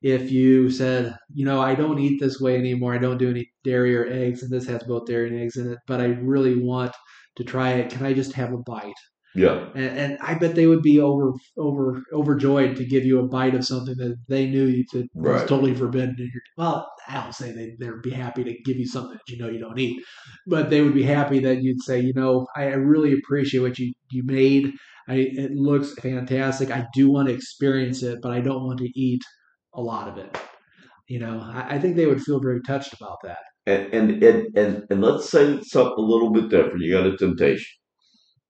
[0.07, 3.51] if you said you know I don't eat this way anymore, I don't do any
[3.65, 6.57] dairy or eggs, and this has both dairy and eggs in it, but I really
[6.57, 6.93] want
[7.37, 7.91] to try it.
[7.91, 8.95] Can I just have a bite?
[9.35, 9.69] Yeah.
[9.75, 13.55] And, and I bet they would be over over overjoyed to give you a bite
[13.57, 16.31] of something that they knew you to, was totally forbidden.
[16.57, 19.51] Well, I don't say they they'd be happy to give you something that you know
[19.51, 20.01] you don't eat,
[20.47, 23.79] but they would be happy that you'd say, you know, I, I really appreciate what
[23.79, 24.73] you you made.
[25.09, 26.71] I it looks fantastic.
[26.71, 29.23] I do want to experience it, but I don't want to eat
[29.77, 30.37] a lot of it.
[31.09, 33.39] You know, I, I think they would feel very touched about that.
[33.67, 36.81] And and and and, and let's say something a little bit different.
[36.81, 37.77] You got a temptation.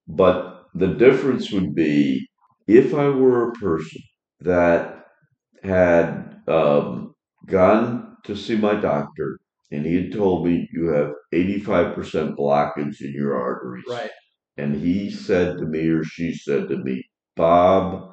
[0.08, 2.26] But the difference would be
[2.66, 4.00] if I were a person
[4.40, 5.04] that
[5.62, 7.14] had um,
[7.46, 9.38] gone to see my doctor
[9.70, 13.84] and he had told me you have 85% blockage in your arteries.
[13.88, 14.10] Right.
[14.56, 17.02] And he said to me, or she said to me,
[17.36, 18.12] Bob,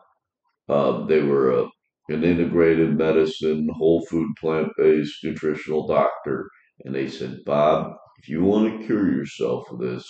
[0.68, 1.68] uh, they were a,
[2.10, 6.50] an integrated medicine, whole food, plant based nutritional doctor.
[6.86, 10.06] And they said, Bob, if you want to cure yourself of this,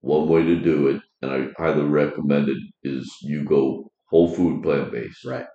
[0.00, 4.62] one way to do it, and I highly recommend it, is you go whole food,
[4.62, 5.24] plant based.
[5.24, 5.46] Right.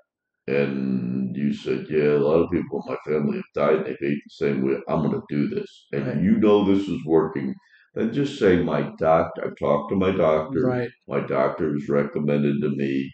[0.47, 3.97] And you said, yeah, a lot of people in my family have died and they've
[4.11, 4.77] ate the same way.
[4.87, 5.87] I'm going to do this.
[5.91, 6.21] And Right.
[6.21, 7.53] you know this is working.
[7.93, 10.61] Then just say, my doctor, I've talked to my doctor.
[10.61, 10.89] Right.
[11.07, 13.11] My doctor has recommended to me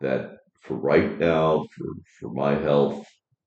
[0.00, 0.30] that
[0.62, 1.86] for right now, for,
[2.20, 3.04] for my health,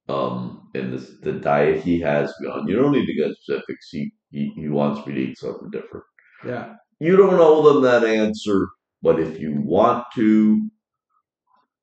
[0.08, 3.90] um, and this, the diet he has me on, you don't need to get specifics.
[3.92, 6.06] He, he, he wants me to eat something different.
[6.46, 6.74] Yeah.
[7.00, 8.68] You don't owe them that answer,
[9.02, 10.70] but if you want to,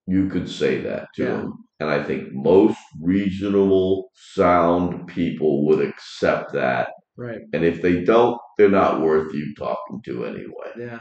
[0.07, 1.29] you could say that to Yeah.
[1.37, 1.53] them.
[1.79, 6.89] And I think most reasonable, sound people would accept that.
[7.19, 7.41] Right.
[7.53, 10.71] And if they don't, they're not worth you talking to anyway.
[10.79, 11.01] Yeah.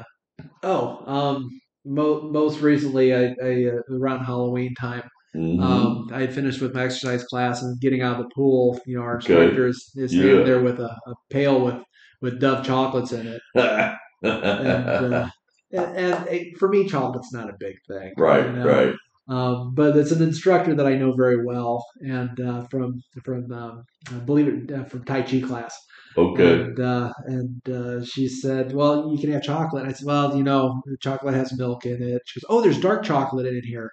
[0.63, 1.49] Oh, um,
[1.85, 5.03] mo- most recently, I, I uh, around Halloween time,
[5.35, 5.61] Mhm.
[5.61, 8.79] um, I finished with my exercise class and getting out of the pool.
[8.85, 9.33] You know, our Okay.
[9.33, 10.21] instructor is, is Yeah.
[10.21, 11.81] standing there with a, a pail with
[12.21, 13.93] with Dove chocolates in it, and
[14.23, 15.29] uh,
[15.71, 18.13] and, and it, for me, chocolate's not a big thing.
[18.17, 18.65] right, you know?
[18.65, 18.95] right.
[19.27, 23.83] Um, but it's an instructor that I know very well, and uh, from from um,
[24.11, 25.75] I believe it uh, from Tai Chi class.
[26.17, 26.61] Okay.
[26.61, 30.35] And uh, and uh, she said, "Well, you can have chocolate." And I said, "Well,
[30.37, 33.91] you know, chocolate has milk in it." She goes, "Oh, there's dark chocolate in here."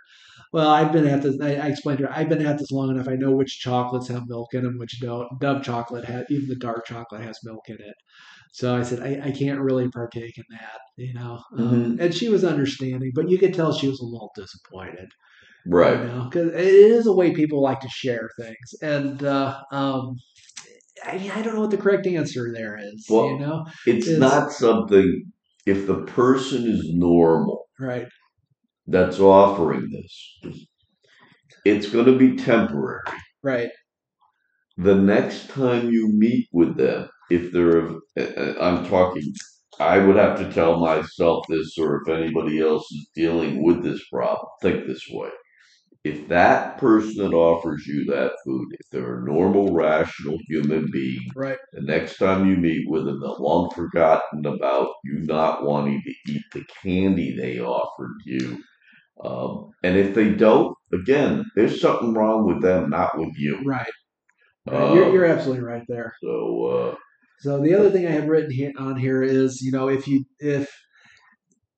[0.53, 1.41] Well, I've been at this.
[1.41, 3.09] I, I explained to her, I've been at this long enough.
[3.09, 5.41] I know which chocolates have milk in them, which don't.
[5.41, 7.95] Dove chocolate has even the dark chocolate has milk in it.
[8.53, 11.43] So I said, I, I can't really partake in that, you know.
[11.57, 15.09] Um, and she was understanding, but you could tell she was a little disappointed.
[15.65, 15.99] Right.
[15.99, 20.17] You know, because it is a way people like to share things, and uh, um,
[21.05, 23.07] I, I don't know what the correct answer there is.
[23.09, 25.25] Well- you know, It's It's- not something,
[25.67, 28.07] if the person is normal right?
[28.87, 30.63] that's offering this,
[31.65, 33.03] it's going to be temporary.
[33.43, 33.71] Right.
[34.79, 37.89] the next time you meet with them, if they're,
[38.19, 39.23] uh, I'm talking,
[39.81, 44.01] I would have to tell myself this, or if anybody else is dealing with this
[44.13, 45.31] problem, think this way.
[46.05, 51.21] If that person that offers you that food, if they're a normal, rational human being,
[51.37, 51.59] Right.
[51.73, 56.33] the next time you meet with them, they'll long forgotten about you not wanting to
[56.33, 58.59] eat the candy they offered you.
[59.23, 63.63] Um, and if they don't, again, there's something wrong with them, not with you.
[63.65, 63.87] Right.
[64.67, 64.95] Right.
[64.95, 66.15] you're, Um, you're absolutely right there.
[66.21, 66.97] So, uh,
[67.39, 70.25] So the other thing I have written here on here is, you know, if you
[70.41, 70.69] if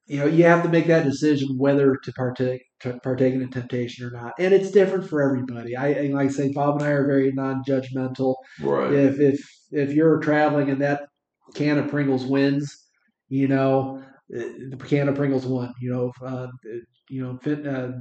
[0.07, 3.47] you know, you have to make that decision whether to partake to partake in a
[3.47, 5.77] temptation or not, and it's different for everybody.
[5.77, 8.35] I and like I say, Bob and I are very non-judgmental.
[8.61, 8.93] Right.
[8.93, 9.41] If if
[9.71, 11.03] if you're traveling and that
[11.55, 12.87] can of Pringles wins,
[13.29, 14.03] you know,
[14.35, 15.73] uh, the can of Pringles won.
[15.81, 16.49] You know, uh,
[17.09, 17.93] you know, fit, uh,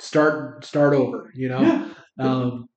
[0.00, 1.30] start start over.
[1.34, 1.60] You know.
[1.60, 1.88] Yeah.
[2.18, 2.68] Um,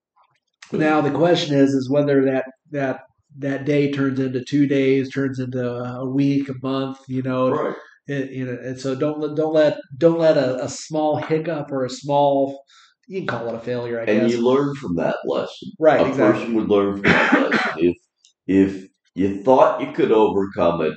[0.71, 3.01] now the question is, is whether that that
[3.39, 6.99] that day turns into two days, turns into a week, a month.
[7.07, 7.75] You know, Right.
[8.07, 11.71] It, you know, and so don't let- don't let don't let a, a small hiccup
[11.71, 12.63] or a small
[13.07, 14.31] you can call it a failure, I And guess.
[14.33, 15.69] you learn from that lesson.
[15.79, 16.41] right, a exactly.
[16.41, 17.71] person would learn from that lesson.
[17.77, 17.97] If
[18.47, 20.93] if you thought you could overcome it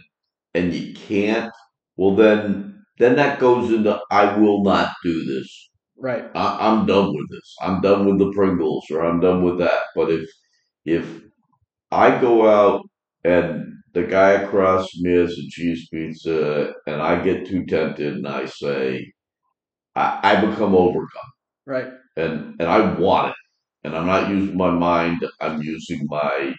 [0.54, 1.52] and you can't,
[1.96, 5.70] well then then that goes into I will not do this.
[5.98, 7.56] Right, I, I'm done with this.
[7.62, 9.80] I'm done with the Pringles or I'm done with that.
[9.94, 10.28] But if
[10.84, 11.06] if
[11.92, 12.82] I go out
[13.24, 18.16] and the guy across from me has a cheese pizza and I get too tempted
[18.16, 19.12] and I say
[19.96, 21.30] I, I become overcome
[21.66, 23.36] right, and and I want it.
[23.84, 26.54] And I'm not using my mind, I'm using my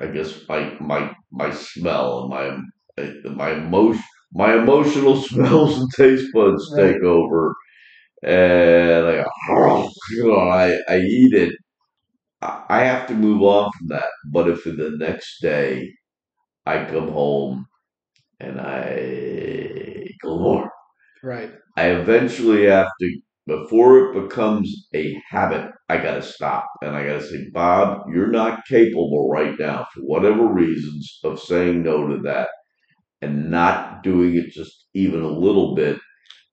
[0.00, 6.32] I guess my my my smell and my my emotion my emotional smells and taste
[6.34, 6.94] buds Right.
[6.94, 7.54] take over
[8.24, 11.54] and I, go, oh, you know, I, I eat it.
[12.42, 14.10] I I have to move on from that.
[14.32, 15.92] But if for the next day
[16.66, 17.66] I come home
[18.40, 20.70] and I go more,
[21.22, 26.66] right, I eventually have to, before it becomes a habit, I gotta stop.
[26.82, 31.82] And I gotta say, Bob, you're not capable right now, for whatever reasons, of saying
[31.82, 32.48] no to that
[33.22, 35.98] and not doing it just even a little bit.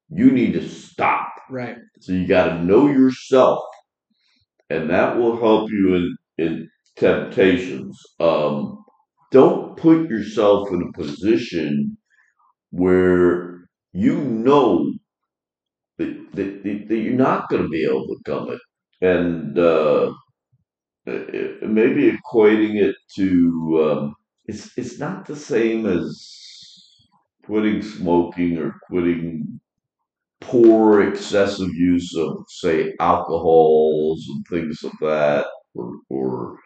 [0.09, 1.30] You need to stop.
[1.49, 3.64] right, So you got to know yourself,
[4.70, 7.99] and that will help you in in temptations.
[8.20, 8.82] Um,
[9.34, 11.97] don't put yourself in a position
[12.71, 14.93] where you know
[15.97, 18.61] that that, that, you're not going to be able to come it,
[19.01, 20.13] and uh,
[21.05, 24.15] maybe equating it to um,
[24.45, 26.34] it's it's not the same as
[27.45, 29.59] quitting smoking or quitting
[30.41, 36.57] poor excessive use of say alcohols and things of that or, or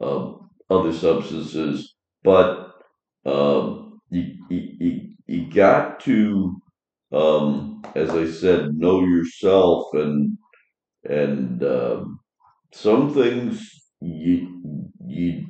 [0.00, 1.95] um, other substances
[2.26, 2.74] but
[3.26, 6.56] um, you, you, you, got to
[7.12, 10.38] um, as i said know yourself and
[11.08, 12.20] and um,
[12.72, 13.62] some things
[14.00, 15.46] you you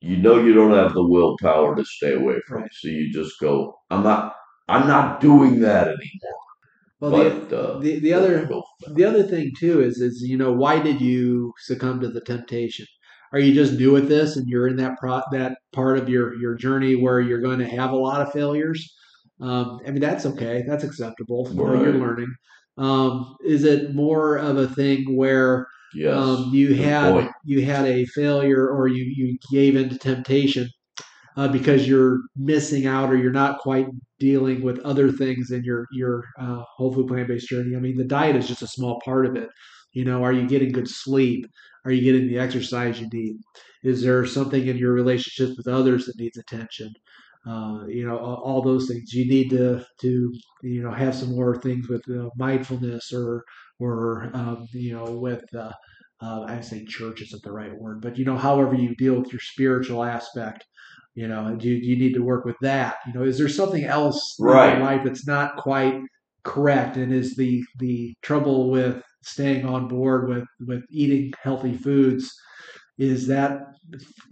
[0.00, 2.70] you know you don't have the willpower to stay away from Right.
[2.72, 4.34] so you just go i'm not
[4.68, 6.40] i'm not doing that anymore
[7.00, 8.48] Well, but the, uh, the the other
[8.94, 12.86] the other thing too is is you know why did you succumb to the temptation?
[13.32, 16.34] Are you just new at this and you're in that pro that part of your
[16.36, 18.94] your journey where you're going to have a lot of failures?
[19.40, 21.48] Um, I mean that's okay, that's acceptable.
[21.50, 22.34] You know, you're learning.
[22.78, 26.16] Um, is it more of a thing where Yes.
[26.16, 27.30] um, you had point.
[27.44, 30.68] you had a failure or you you gave into temptation
[31.36, 33.86] uh, because you're missing out or you're not quite
[34.18, 37.76] dealing with other things in your your uh, whole food plant based journey.
[37.76, 39.48] I mean, the diet is just a small part of it.
[39.92, 41.46] You know, are you getting good sleep?
[41.84, 43.36] Are you getting the exercise you need?
[43.82, 46.92] Is there something in your relationships with others that needs attention?
[47.46, 49.12] Uh, you know, all, those things.
[49.12, 53.42] You need to to you know have some more things with uh, mindfulness or
[53.80, 55.72] or um, you know with uh,
[56.20, 59.32] uh, I say church isn't the right word, but you know, however you deal with
[59.32, 60.64] your spiritual aspect,
[61.14, 62.96] you know, do you, you need to work with that?
[63.06, 64.74] You know, is there something else in Right.
[64.74, 66.00] your life that's not quite
[66.44, 72.32] correct, and is the the trouble with staying on board with with eating healthy foods?
[72.98, 73.60] Is that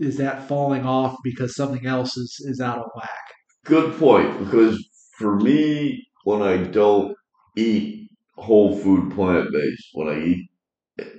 [0.00, 3.24] is that falling off because something else is is out of whack?
[3.64, 4.38] Good point.
[4.38, 4.78] Because
[5.18, 7.16] for me, when I don't
[7.56, 10.50] eat whole food plant based, when I eat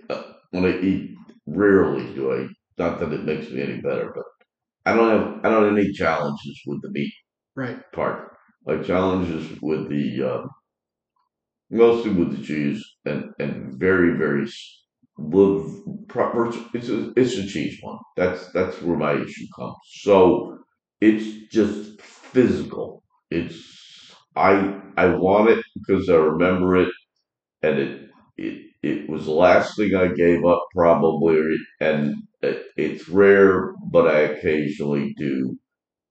[0.10, 1.18] uh, when I eat
[1.48, 2.50] rarely do I.
[2.78, 4.26] Not that it makes me any better, but
[4.86, 7.14] I don't have I don't have any challenges with the meat
[7.56, 8.38] Right, part.
[8.66, 10.50] My challenges with the um,
[11.72, 14.48] mostly with the cheese and and very very
[15.18, 15.66] live
[16.08, 16.52] proper.
[16.74, 18.00] It's a it's a cheese one.
[18.18, 19.76] That's that's where my issue comes.
[20.04, 20.60] So
[21.02, 23.04] it's just physical.
[23.30, 26.94] It's I I want it because I remember it,
[27.64, 33.10] and it it it was the last thing I gave up probably, and it, it's
[33.10, 35.58] rare, but I occasionally do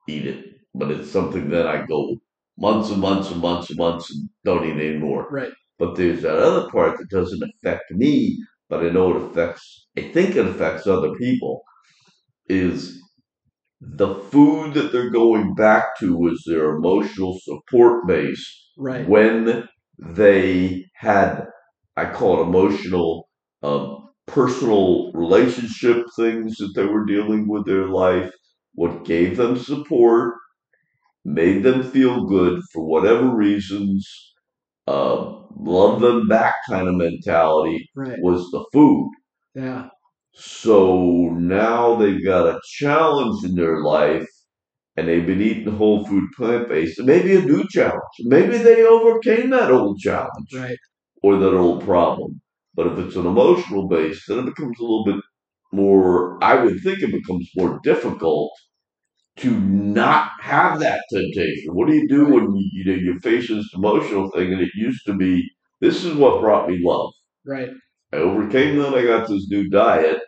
[0.09, 0.47] eat it.
[0.75, 2.17] But it's something that I go
[2.61, 5.29] months and months and months and months and don't eat anymore.
[5.31, 8.39] right, But there's that other part that doesn't affect me,
[8.69, 11.63] but I know it affects, I think it affects other people,
[12.49, 13.01] is
[13.81, 18.45] the food that they're going back to is their emotional support base
[18.79, 19.07] Right.
[19.09, 21.47] when they had,
[21.97, 23.29] I call it emotional,
[23.63, 28.33] um, personal relationship things that they were dealing with their life,
[28.75, 30.35] what gave them support,
[31.25, 34.09] made them feel good for whatever reasons,
[34.87, 38.19] uh, love them back kind of mentality Right.
[38.21, 39.11] was the food.
[39.55, 39.89] Yeah.
[40.35, 44.27] So now they've got a challenge in their life
[44.97, 48.17] and they've been eating whole food plant based, maybe a new challenge.
[48.21, 50.79] Maybe they overcame that old challenge Right.
[51.23, 52.41] or that old problem.
[52.75, 55.21] But if it's an emotional base, then it becomes a little bit
[55.73, 58.53] more, I would think it becomes more difficult
[59.39, 61.75] to not have that temptation.
[61.75, 64.71] What do you do when you, you know you face this emotional thing and it
[64.75, 65.49] used to be
[65.81, 67.13] this is what brought me love.
[67.47, 67.71] Right.
[68.13, 68.95] I overcame that.
[68.95, 70.19] I got this new diet,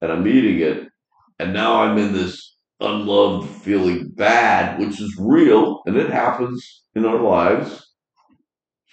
[0.00, 0.88] and I'm eating it,
[1.38, 7.04] and now I'm in this unloved, feeling bad, which is real, and it happens in
[7.04, 7.84] our lives.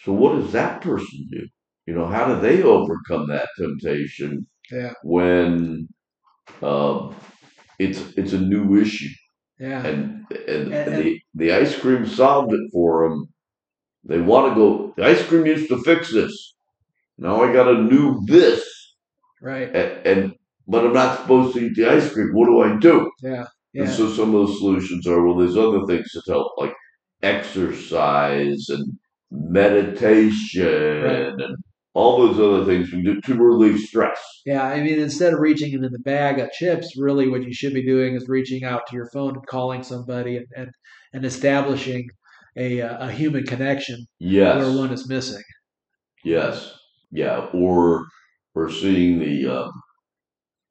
[0.04, 1.48] So, what does that person do?
[1.86, 4.94] You know, how do they overcome that temptation Yeah.
[5.04, 5.88] when
[6.62, 7.16] um,
[7.80, 9.10] it's it's a new issue?
[9.60, 9.86] Yeah.
[9.86, 13.28] and and, And- and the, the ice cream solved it for them.
[14.06, 14.94] They want to go.
[14.98, 16.34] The ice cream used to fix this.
[17.18, 18.64] Now I got a new this,
[19.42, 19.70] Right.
[19.76, 20.34] and, and
[20.68, 22.30] but I'm not supposed to eat the ice cream.
[22.34, 23.12] What do I do?
[23.22, 23.46] Yeah.
[23.76, 25.38] And so some of the solutions are well.
[25.38, 26.74] There's other things that help, like
[27.22, 28.86] exercise and
[29.32, 31.28] meditation Right.
[31.46, 31.56] and
[31.94, 34.20] all those other things we do to relieve stress.
[34.46, 37.74] Yeah, I mean, instead of reaching into the bag of chips, really what you should
[37.74, 40.70] be doing is reaching out to your phone and calling somebody and, and,
[41.14, 42.08] and establishing
[42.56, 44.58] a, uh, a human connection Yes.
[44.58, 45.44] where one is missing.
[46.24, 46.74] Yes.
[47.12, 47.48] Yeah.
[47.54, 48.06] Or
[48.56, 49.72] or seeing the um,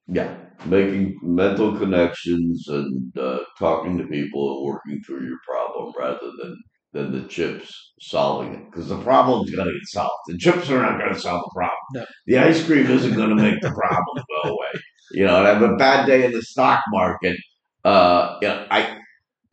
[0.09, 0.35] yeah,
[0.67, 6.57] making mental connections and uh, talking to people and working through your problem rather than
[6.93, 10.13] than the chips solving it because the problem's going to get solved.
[10.27, 11.79] The chips are not going to solve the problem.
[11.95, 12.07] No.
[12.27, 14.83] The ice cream isn't going to make the problem go away.
[15.13, 17.37] You know, and I have a bad day in the stock market.
[17.85, 18.99] Uh, you know, I.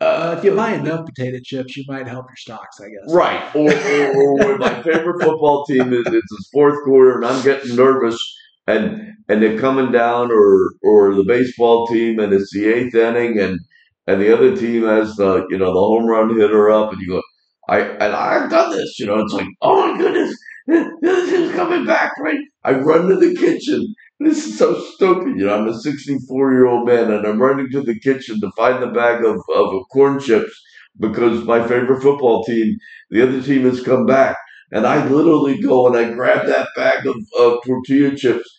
[0.02, 3.14] Uh, if you buy enough potato chips, you might help your stocks, I guess.
[3.14, 3.56] Right.
[3.56, 7.76] Or, or, or my favorite football team is it's the fourth quarter and I'm getting
[7.76, 8.20] nervous
[8.68, 13.40] and and they're coming down or or the baseball team and it's the eighth inning
[13.40, 13.60] and
[14.08, 17.08] and the other team has the you know the home run hitter up and you
[17.08, 17.22] go
[17.70, 20.38] I and I've done this, you know, it's like, oh my goodness,
[20.68, 22.40] this is coming back, right?
[22.64, 23.94] I run to the kitchen.
[24.20, 25.56] This is so stupid, you know.
[25.56, 28.88] I'm a 64 year old man, and I'm running to the kitchen to find the
[28.88, 30.54] bag of, of corn chips
[31.00, 32.76] because my favorite football team,
[33.10, 34.38] the other team has come back.
[34.72, 38.50] And I literally go and I grab that bag of, of tortilla chips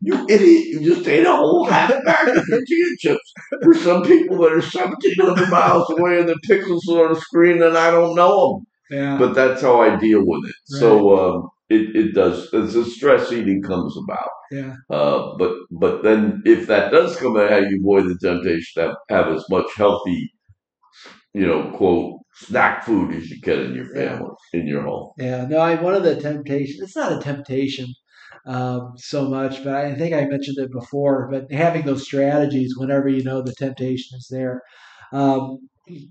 [0.00, 3.32] you idiot, you just ate a whole half bag of tortilla chips.
[3.62, 7.62] for some people that are 1,700 miles away and the pixels are on the screen
[7.62, 8.66] and I don't know them.
[8.98, 9.18] Yeah.
[9.18, 10.54] But that's how I deal with it.
[10.64, 14.30] So um, it, it does, It's the stress eating comes about.
[14.50, 14.74] yeah.
[14.90, 18.96] Uh, but but then if that does come out, how you avoid the temptation to
[19.08, 20.32] have as much healthy,
[21.34, 24.18] you know, quote snack food as you can in your Yeah.
[24.18, 25.10] family, in your home.
[25.18, 26.80] Yeah, no, I one of the temptations.
[26.80, 27.88] It's not a temptation
[28.46, 31.28] um, so much, but I think I mentioned it before.
[31.30, 34.62] But having those strategies whenever you know the temptation is there.
[35.12, 35.58] Um,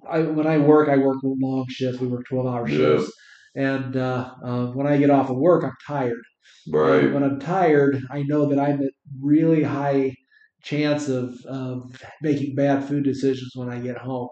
[0.09, 2.01] I, when I work, I work long shifts.
[2.01, 2.75] We work twelve hour Yeah.
[2.77, 3.11] shifts,
[3.55, 6.23] and uh, um, when I get off of work, I'm tired.
[6.67, 7.13] And Right.
[7.13, 10.15] when I'm tired, I know that I'm at really high
[10.63, 14.29] chance of, of making bad food decisions when I get home.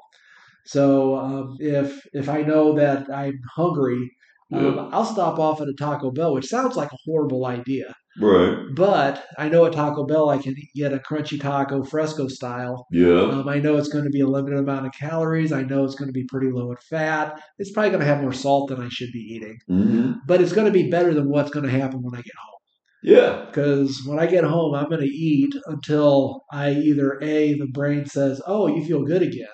[0.67, 4.11] So um, if if I know that I'm hungry,
[4.53, 4.89] um, Yeah.
[4.93, 7.93] I'll stop off at a Taco Bell, which sounds like a horrible idea.
[8.19, 8.57] Right.
[8.75, 12.87] But I know at Taco Bell I can get a crunchy taco fresco style.
[12.91, 13.21] Yeah.
[13.29, 15.51] Um, I know it's going to be a limited amount of calories.
[15.51, 17.39] I know it's going to be pretty low in fat.
[17.59, 20.53] It's probably going to have more salt than I should be eating, hmm but it's
[20.53, 22.59] going to be better than what's going to happen when I get home.
[23.03, 23.45] Yeah.
[23.45, 28.05] Because when I get home, I'm going to eat until I either A, the brain
[28.07, 29.47] says, oh, you feel good again,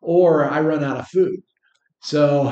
[0.00, 1.40] or I run out of food.
[2.02, 2.44] So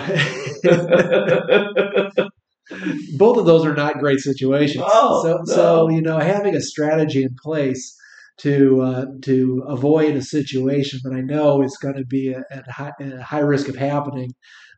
[3.17, 4.85] both of those are not great situations.
[4.87, 5.45] Oh, so, no.
[5.45, 7.97] so you know, having a strategy in place
[8.39, 12.93] to uh, to avoid a situation that I know is going to be at, high,
[13.01, 14.33] at high risk of happening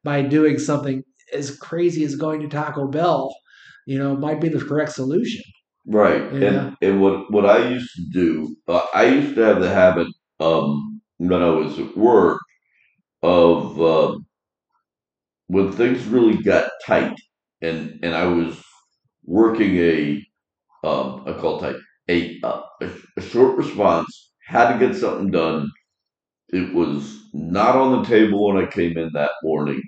[0.05, 1.03] by doing something
[1.33, 3.35] as crazy as going to Taco Bell,
[3.87, 5.43] you know, might be the correct solution.
[5.87, 6.23] Right.
[6.33, 6.49] Yeah.
[6.49, 10.07] And and what what I used to do, uh, I used to have the habit
[10.39, 12.41] um when I was at work
[13.23, 14.27] of um
[15.49, 17.17] when things really got tight
[17.63, 18.63] and and I was
[19.25, 20.25] working a
[20.85, 21.77] um call tight
[22.11, 25.71] a, uh, a a short response had to get something done
[26.51, 29.83] it was not on the table when I came in that morning.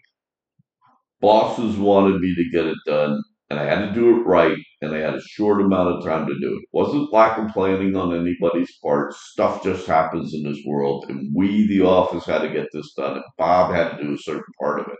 [1.22, 4.94] Bosses wanted me to get it done, and I had to do it right, and
[4.94, 6.62] I had a short amount of time to do it.
[6.62, 9.14] It wasn't lack of planning on anybody's part.
[9.14, 13.14] Stuff just happens in this world, and we, the office, had to get this done,
[13.14, 14.98] and Bob had to do a certain part of it.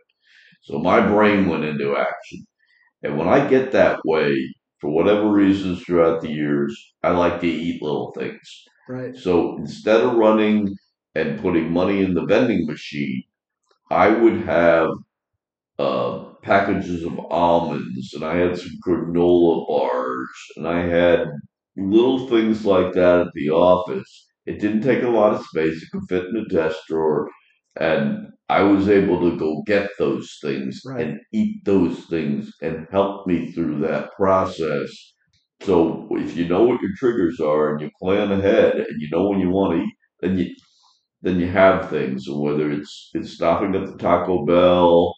[0.62, 2.46] So my brain went into action.
[3.02, 7.48] And when I get that way, for whatever reasons throughout the years, I like to
[7.48, 8.64] eat little things.
[8.88, 9.16] Right.
[9.16, 10.74] So instead of running
[11.14, 13.22] and putting money in the vending machine,
[13.90, 14.88] I would have
[15.78, 21.28] uh, packages of almonds and I had some granola bars and I had
[21.76, 24.28] little things like that at the office.
[24.46, 25.82] It didn't take a lot of space.
[25.82, 27.28] It could fit in a desk drawer.
[27.80, 31.06] And I was able to go get those things Right.
[31.06, 34.90] and eat those things and help me through that process.
[35.62, 39.28] So if you know what your triggers are and you plan ahead and you know
[39.28, 40.54] when you want to eat, then you
[41.22, 42.26] then you have things.
[42.28, 45.14] And whether it's it's stopping at the Taco Bell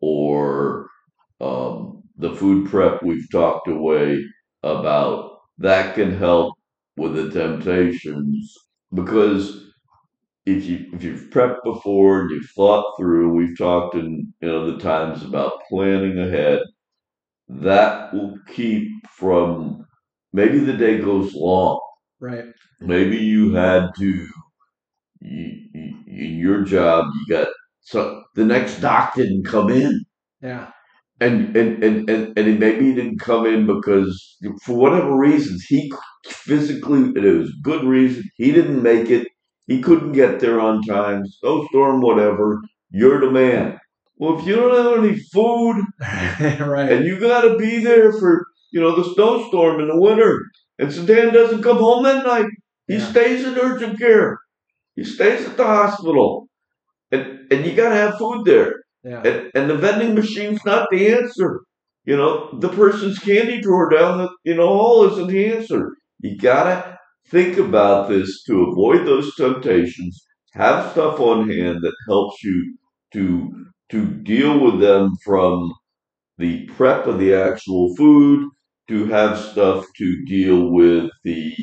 [0.00, 0.88] or
[1.40, 4.24] um, the food prep we've talked away
[4.62, 6.54] about, that can help
[6.96, 8.54] with the temptations
[8.94, 9.64] because
[10.46, 14.78] if you if you've prepped before and you've thought through, we've talked in in other
[14.78, 16.60] times about planning ahead.
[17.48, 19.86] That will keep from
[20.32, 21.80] maybe the day goes long.
[22.20, 22.46] Right.
[22.80, 24.28] Maybe you had to
[25.20, 27.48] you, you, in your job you got
[27.90, 30.04] so the next doc didn't come in.
[30.42, 30.70] Yeah.
[31.20, 34.12] and and and and, and he maybe he didn't come in because
[34.64, 35.80] for whatever reasons he
[36.26, 39.26] physically it was good reason he didn't make it.
[39.66, 41.24] He couldn't get there on time.
[41.26, 42.60] Snowstorm whatever.
[42.90, 43.78] You're the man.
[44.16, 45.76] Well if you don't have any food
[46.74, 46.92] right.
[46.92, 50.34] and you got to be there for you know the snowstorm in the winter
[50.78, 52.46] and Sedan doesn't come home that night
[52.86, 53.10] he Yeah.
[53.10, 54.38] stays in urgent care.
[54.96, 56.47] He stays at the hospital
[57.50, 58.72] and you got to have food there
[59.04, 59.22] Yeah.
[59.22, 61.60] and, and the vending machine's not the answer.
[62.04, 65.92] You know, the person's candy drawer down the you know hall isn't the answer.
[66.20, 66.98] You gotta
[67.30, 70.24] think about this to avoid those temptations.
[70.54, 72.76] Have stuff on hand that helps you
[73.14, 75.72] to to deal with them from
[76.38, 78.48] the prep of the actual food,
[78.88, 81.54] to have stuff to deal with the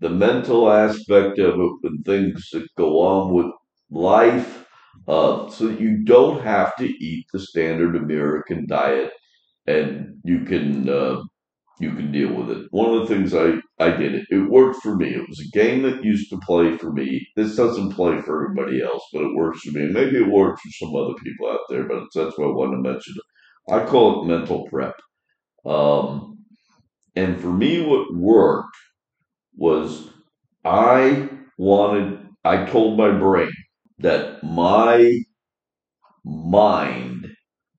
[0.00, 3.46] the mental aspect of it and things that go on with
[3.90, 4.65] life
[5.06, 9.12] so that you don't have to eat the standard American diet,
[9.66, 11.22] and you can uh,
[11.80, 12.66] you can deal with it.
[12.70, 14.26] One of the things I I did it.
[14.30, 15.08] It worked for me.
[15.10, 17.26] It was a game that used to play for me.
[17.36, 19.88] This doesn't play for everybody else, but it works for me.
[19.88, 22.90] Maybe it works for some other people out there, but that's why I wanted to
[22.90, 23.74] mention it.
[23.74, 24.94] I call it mental prep.
[25.66, 26.38] Um,
[27.16, 28.76] and for me, what worked
[29.56, 30.10] was
[30.64, 31.28] I
[31.58, 32.20] wanted.
[32.44, 33.50] I told my brain
[33.98, 35.20] that my
[36.24, 37.28] mind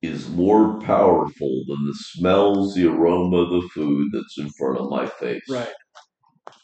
[0.02, 4.90] is more powerful than the smells, the aroma of the food that's in front of
[4.90, 5.44] my face.
[5.50, 5.74] Right.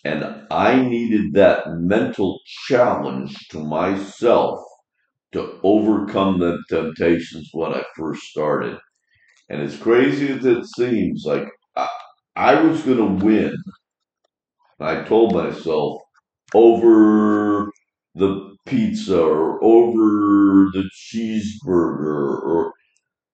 [0.06, 4.60] And I needed that mental challenge to myself
[5.34, 8.78] to overcome the temptations when I first started.
[9.49, 11.88] And as crazy as it seems, like I,
[12.36, 13.56] I was going to win.
[14.80, 16.01] I told myself
[16.54, 17.72] over
[18.16, 22.74] the pizza or over the cheeseburger or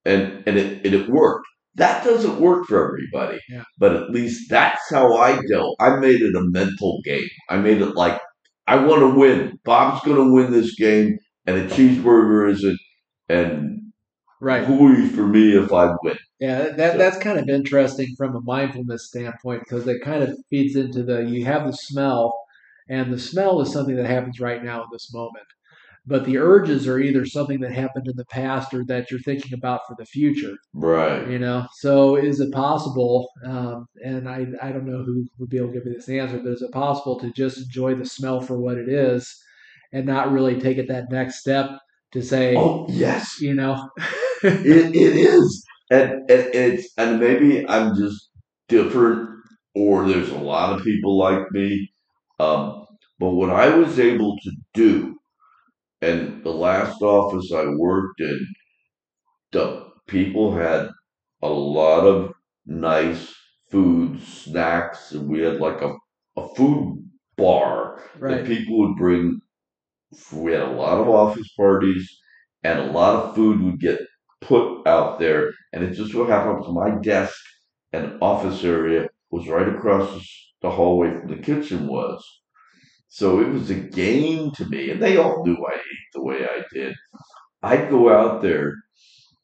[0.04, 1.46] and and it and it worked.
[1.76, 3.38] That doesn't work for everybody.
[3.48, 3.62] Yeah.
[3.78, 5.76] But at least that's how I dealt.
[5.80, 7.28] I made it a mental game.
[7.48, 8.20] I made it like
[8.66, 9.58] I want to win.
[9.64, 12.78] Bob's going to win this game, and a cheeseburger isn't.
[13.28, 13.76] And
[14.42, 14.64] Right.
[14.64, 16.16] hooey for me if I win.
[16.40, 20.34] Yeah, that So- that's kind of interesting from a mindfulness standpoint because it kind of
[20.48, 22.34] feeds into the you have the smell,
[22.90, 25.46] and the smell is something that happens right now in this moment.
[26.06, 29.52] But the urges are either something that happened in the past or that you're thinking
[29.54, 30.56] about for the future.
[30.74, 31.28] Right.
[31.28, 33.28] You know, so is it possible?
[33.44, 36.38] Um, and I I don't know who would be able to give me this answer,
[36.38, 39.34] but is it possible to just enjoy the smell for what it is,
[39.92, 41.70] and not really take it that next step
[42.12, 43.40] to say, Oh yes.
[43.40, 43.88] you know,
[44.42, 48.30] it, it is and, and it's and maybe i'm just
[48.68, 49.28] different
[49.74, 51.89] or there's a lot of people like me
[52.40, 52.86] um,
[53.20, 55.18] but what i was able to do
[56.02, 58.40] and the last office i worked in
[59.52, 60.88] the people had
[61.42, 62.32] a lot of
[62.66, 63.34] nice
[63.70, 65.94] food snacks and we had like a,
[66.36, 69.40] a food bar that people would bring.
[70.32, 72.08] We had a lot of office parties
[72.64, 74.00] and a lot of food would get
[74.40, 77.36] put out there and it just so happened to my desk
[77.92, 82.24] and office area was right across the hallway from the kitchen was
[83.08, 86.44] so it was a game to me, and they all knew I ate the way
[86.44, 86.94] I did.
[87.62, 88.74] I'd go out there,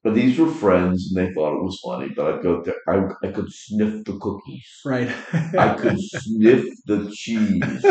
[0.05, 2.11] but these were friends, and they thought it was funny.
[2.17, 5.11] But I'd go there, I, I could sniff the cookies, Right.
[5.59, 7.85] I could sniff the cheese,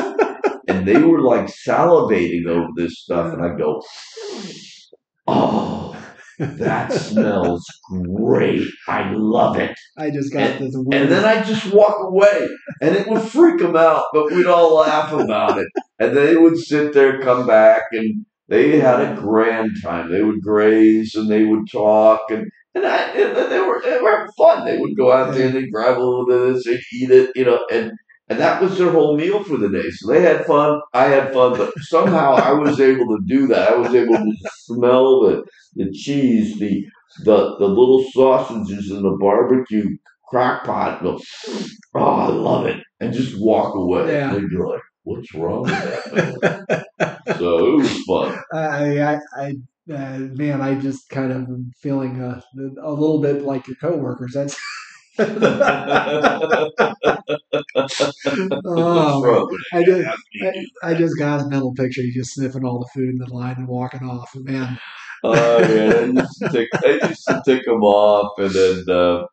[0.68, 3.82] and they were like salivating over this stuff, and I'd go,
[5.28, 5.95] "Oh,
[6.40, 8.68] that smells great!
[8.88, 11.04] I love it." I just got this weird.
[11.04, 12.48] And then I just walk away,
[12.82, 15.68] and it would freak them out, but we'd all laugh about it.
[16.00, 20.12] And they would sit there, come back, and they had a grand time.
[20.12, 24.12] They would graze and they would talk, and and, I, and they were they were
[24.12, 24.66] having fun.
[24.66, 27.10] They would go out there and they grab a little bit of this, they eat
[27.10, 27.92] it, you know, and
[28.28, 29.90] and that was their whole meal for the day.
[29.92, 33.70] So they had fun, I had fun, but somehow I was able to do that.
[33.70, 35.44] I was able to smell the
[35.76, 36.86] the cheese, the
[37.24, 39.98] the the little sausages in the barbecue
[40.28, 41.02] crock pot.
[41.02, 41.20] Go,
[41.96, 44.14] oh, I love it, and just walk away.
[44.14, 44.34] Yeah.
[44.34, 46.86] They'd be like, "What's wrong with that?"
[47.38, 48.40] so it was fun.
[48.54, 49.56] I, I, I,
[49.94, 52.44] uh, man, I just kind of am feeling a,
[52.82, 54.34] a little bit like your coworkers.
[54.34, 54.58] That's.
[58.66, 62.02] Oh, I just, Ask me to do I, I just got a mental picture.
[62.02, 64.34] You just sniffing all the food in the line and walking off.
[64.36, 64.78] And man,
[65.24, 69.26] Oh yeah, they used to take they used to take them off, and then uh,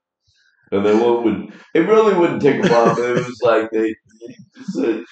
[0.72, 2.98] and then what would it really wouldn't take them off.
[2.98, 3.94] It was like they,
[4.74, 5.04] said,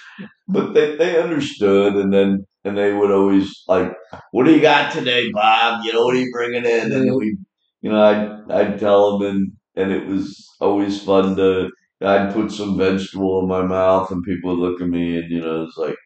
[0.48, 3.92] but they they understood, and then and they would always like,
[4.32, 5.84] "What do you got today, Bob?
[5.84, 7.36] You know, what are you bringing in?" And we,
[7.82, 11.70] you know, I'd I'd tell them, and and it was always fun to.
[12.02, 15.40] I'd put some vegetable in my mouth, and people would look at me, and you
[15.40, 15.96] know, it's like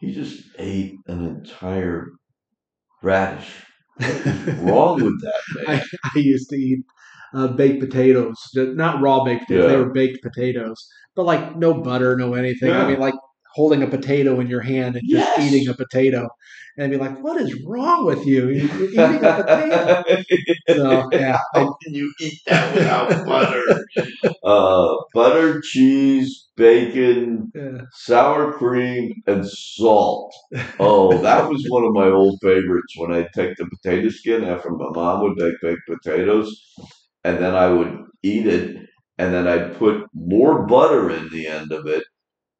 [0.00, 2.08] he just ate an entire
[3.02, 3.64] radish.
[4.60, 5.42] Wrong with that.
[5.68, 5.82] I,
[6.14, 6.80] I used to eat
[7.34, 9.70] uh, baked potatoes, not raw baked potatoes.
[9.70, 12.72] They were baked potatoes, but like no butter, no anything.
[12.72, 13.14] I mean, like
[13.54, 15.52] holding a potato in your hand and just Yes.
[15.52, 16.28] eating a potato,
[16.76, 18.48] and I'd be like, "What is wrong with you?
[18.50, 20.04] You're eating a potato."
[20.68, 23.62] So yeah, How can you eat that without butter?
[24.42, 27.78] Uh, butter, cheese, bacon, yeah.
[27.92, 30.34] sour cream, and salt.
[30.78, 34.70] Oh, that was one of my old favorites when I'd take the potato skin after
[34.70, 36.54] my mom would make baked potatoes,
[37.24, 38.76] and then I would eat it,
[39.18, 42.04] and then I'd put more butter in the end of it.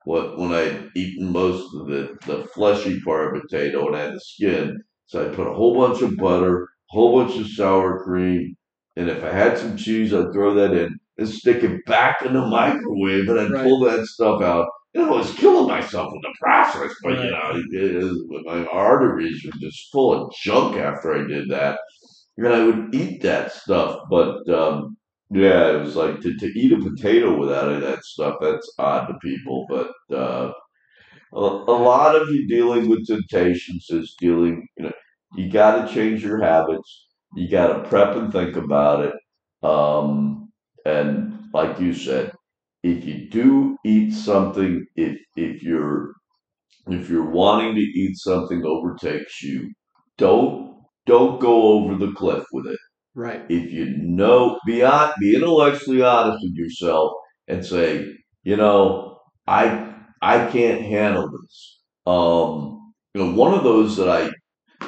[0.04, 4.20] What when I'd eaten most of the, the fleshy part of potato and had the
[4.20, 8.54] skin, so I'd put a whole bunch of butter, a whole bunch of sour cream,
[8.96, 12.34] and if I had some cheese, I'd throw that in and stick it back in
[12.34, 13.64] the microwave, and I'd Right.
[13.64, 14.66] pull that stuff out.
[14.94, 17.54] And I was killing myself in the process, but you Right.
[17.54, 21.78] know, it is, my arteries were just full of junk after I did that.
[22.36, 24.96] And I would eat that stuff, but um,
[25.30, 28.36] yeah, it was like to, to eat a potato without any of that stuff.
[28.40, 30.52] That's odd to people, but uh,
[31.34, 34.66] a, a lot of you dealing with temptations is dealing.
[34.78, 34.92] You know,
[35.36, 37.06] you got to change your habits.
[37.36, 39.14] You got to prep and think about it.
[39.68, 40.52] Um,
[40.86, 42.32] and like you said,
[42.82, 46.12] if you do eat something, if if you're
[46.88, 49.72] if you're wanting to eat something overtakes you,
[50.18, 52.78] don't don't go over the cliff with it
[53.14, 53.42] right.
[53.48, 57.12] if you know beyond be intellectually honest with yourself
[57.48, 58.06] and say
[58.42, 64.30] you know i i can't handle this um you know one of those that i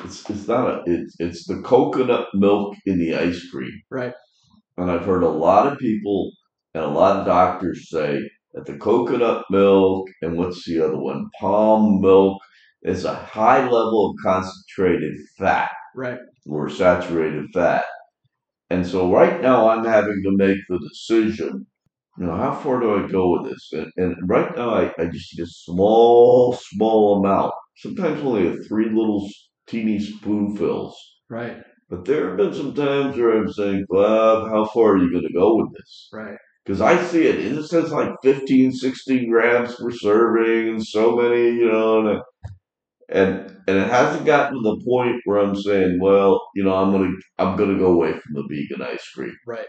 [0.05, 4.15] it's it's not a it's it's the coconut milk in the ice cream Right.
[4.77, 6.31] and i've heard a lot of people
[6.75, 8.21] and a lot of doctors say
[8.55, 12.41] that the coconut milk and what's the other one palm milk
[12.83, 16.19] is a high level of concentrated fat Right.
[16.47, 17.85] or saturated fat.
[18.71, 21.67] And so right now I'm having to make the decision,
[22.19, 23.71] you know, how far do I go with this?
[23.73, 28.57] And, and right now I, I just eat a small, small amount, sometimes only a
[28.65, 29.29] three little
[29.67, 30.97] teeny spoonfuls.
[31.29, 31.59] Right.
[31.89, 35.27] But there have been some times where I'm saying, Bob, how far are you going
[35.27, 36.09] to go with this?
[36.13, 36.37] Right.
[36.65, 41.15] Because I see it, and it says like 15, 16 grams per serving, and so
[41.15, 42.21] many, you know,
[43.09, 46.93] and, and it hasn't gotten to the point where I'm saying, well, you know, I'm
[46.93, 49.35] gonna I'm gonna go away from the vegan ice cream.
[49.47, 49.67] Right.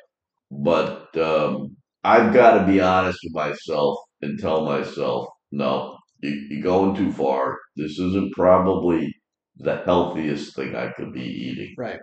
[0.49, 6.63] But um, I've got to be honest with myself and tell myself, no, you, you're
[6.63, 7.57] going too far.
[7.75, 9.13] This isn't probably
[9.57, 11.75] the healthiest thing I could be eating.
[11.77, 11.99] Right.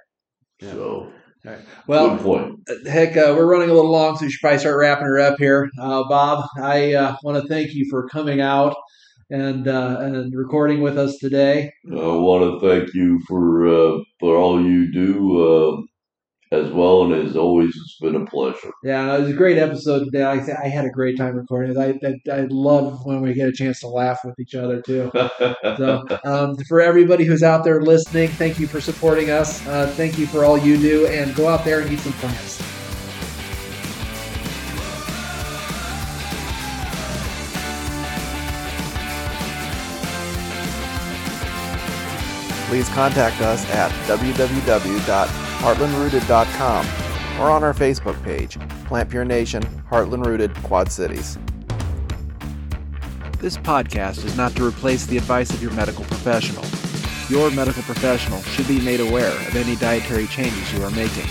[0.61, 0.72] Yeah.
[0.72, 1.12] So,
[1.87, 2.87] Well, good point.
[2.87, 5.39] heck, uh, we're running a little long, so we should probably start wrapping her up
[5.39, 5.70] here.
[5.80, 8.74] Uh, Bob, I uh, want to thank you for coming out
[9.31, 11.72] and uh, and recording with us today.
[11.91, 15.83] I want to thank you for uh, for all you do, uh,
[16.55, 18.70] as well, and as always, it's been a pleasure.
[18.83, 20.25] Yeah, it was a great episode today.
[20.25, 21.79] I, I had a great time recording it.
[21.79, 25.11] I, I, I love when we get a chance to laugh with each other too.
[25.77, 29.66] So, um, for everybody who's out there listening, thank you for supporting us.
[29.66, 32.62] Uh, thank you for all you do, and go out there and eat some plants.
[42.75, 46.87] Please contact us at www.heartlandrooted.com
[47.41, 51.39] or on our Facebook page, Plant Pure Nation, Heartland Rooted, Quad Cities.
[53.39, 56.64] This podcast is not to replace the advice of your medical professional.
[57.29, 61.29] Your medical professional should be made aware of any dietary changes you are making.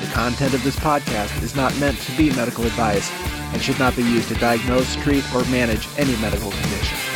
[0.00, 3.08] The content of this podcast is not meant to be medical advice
[3.52, 7.09] and should not be used to diagnose, treat, or manage any medical condition.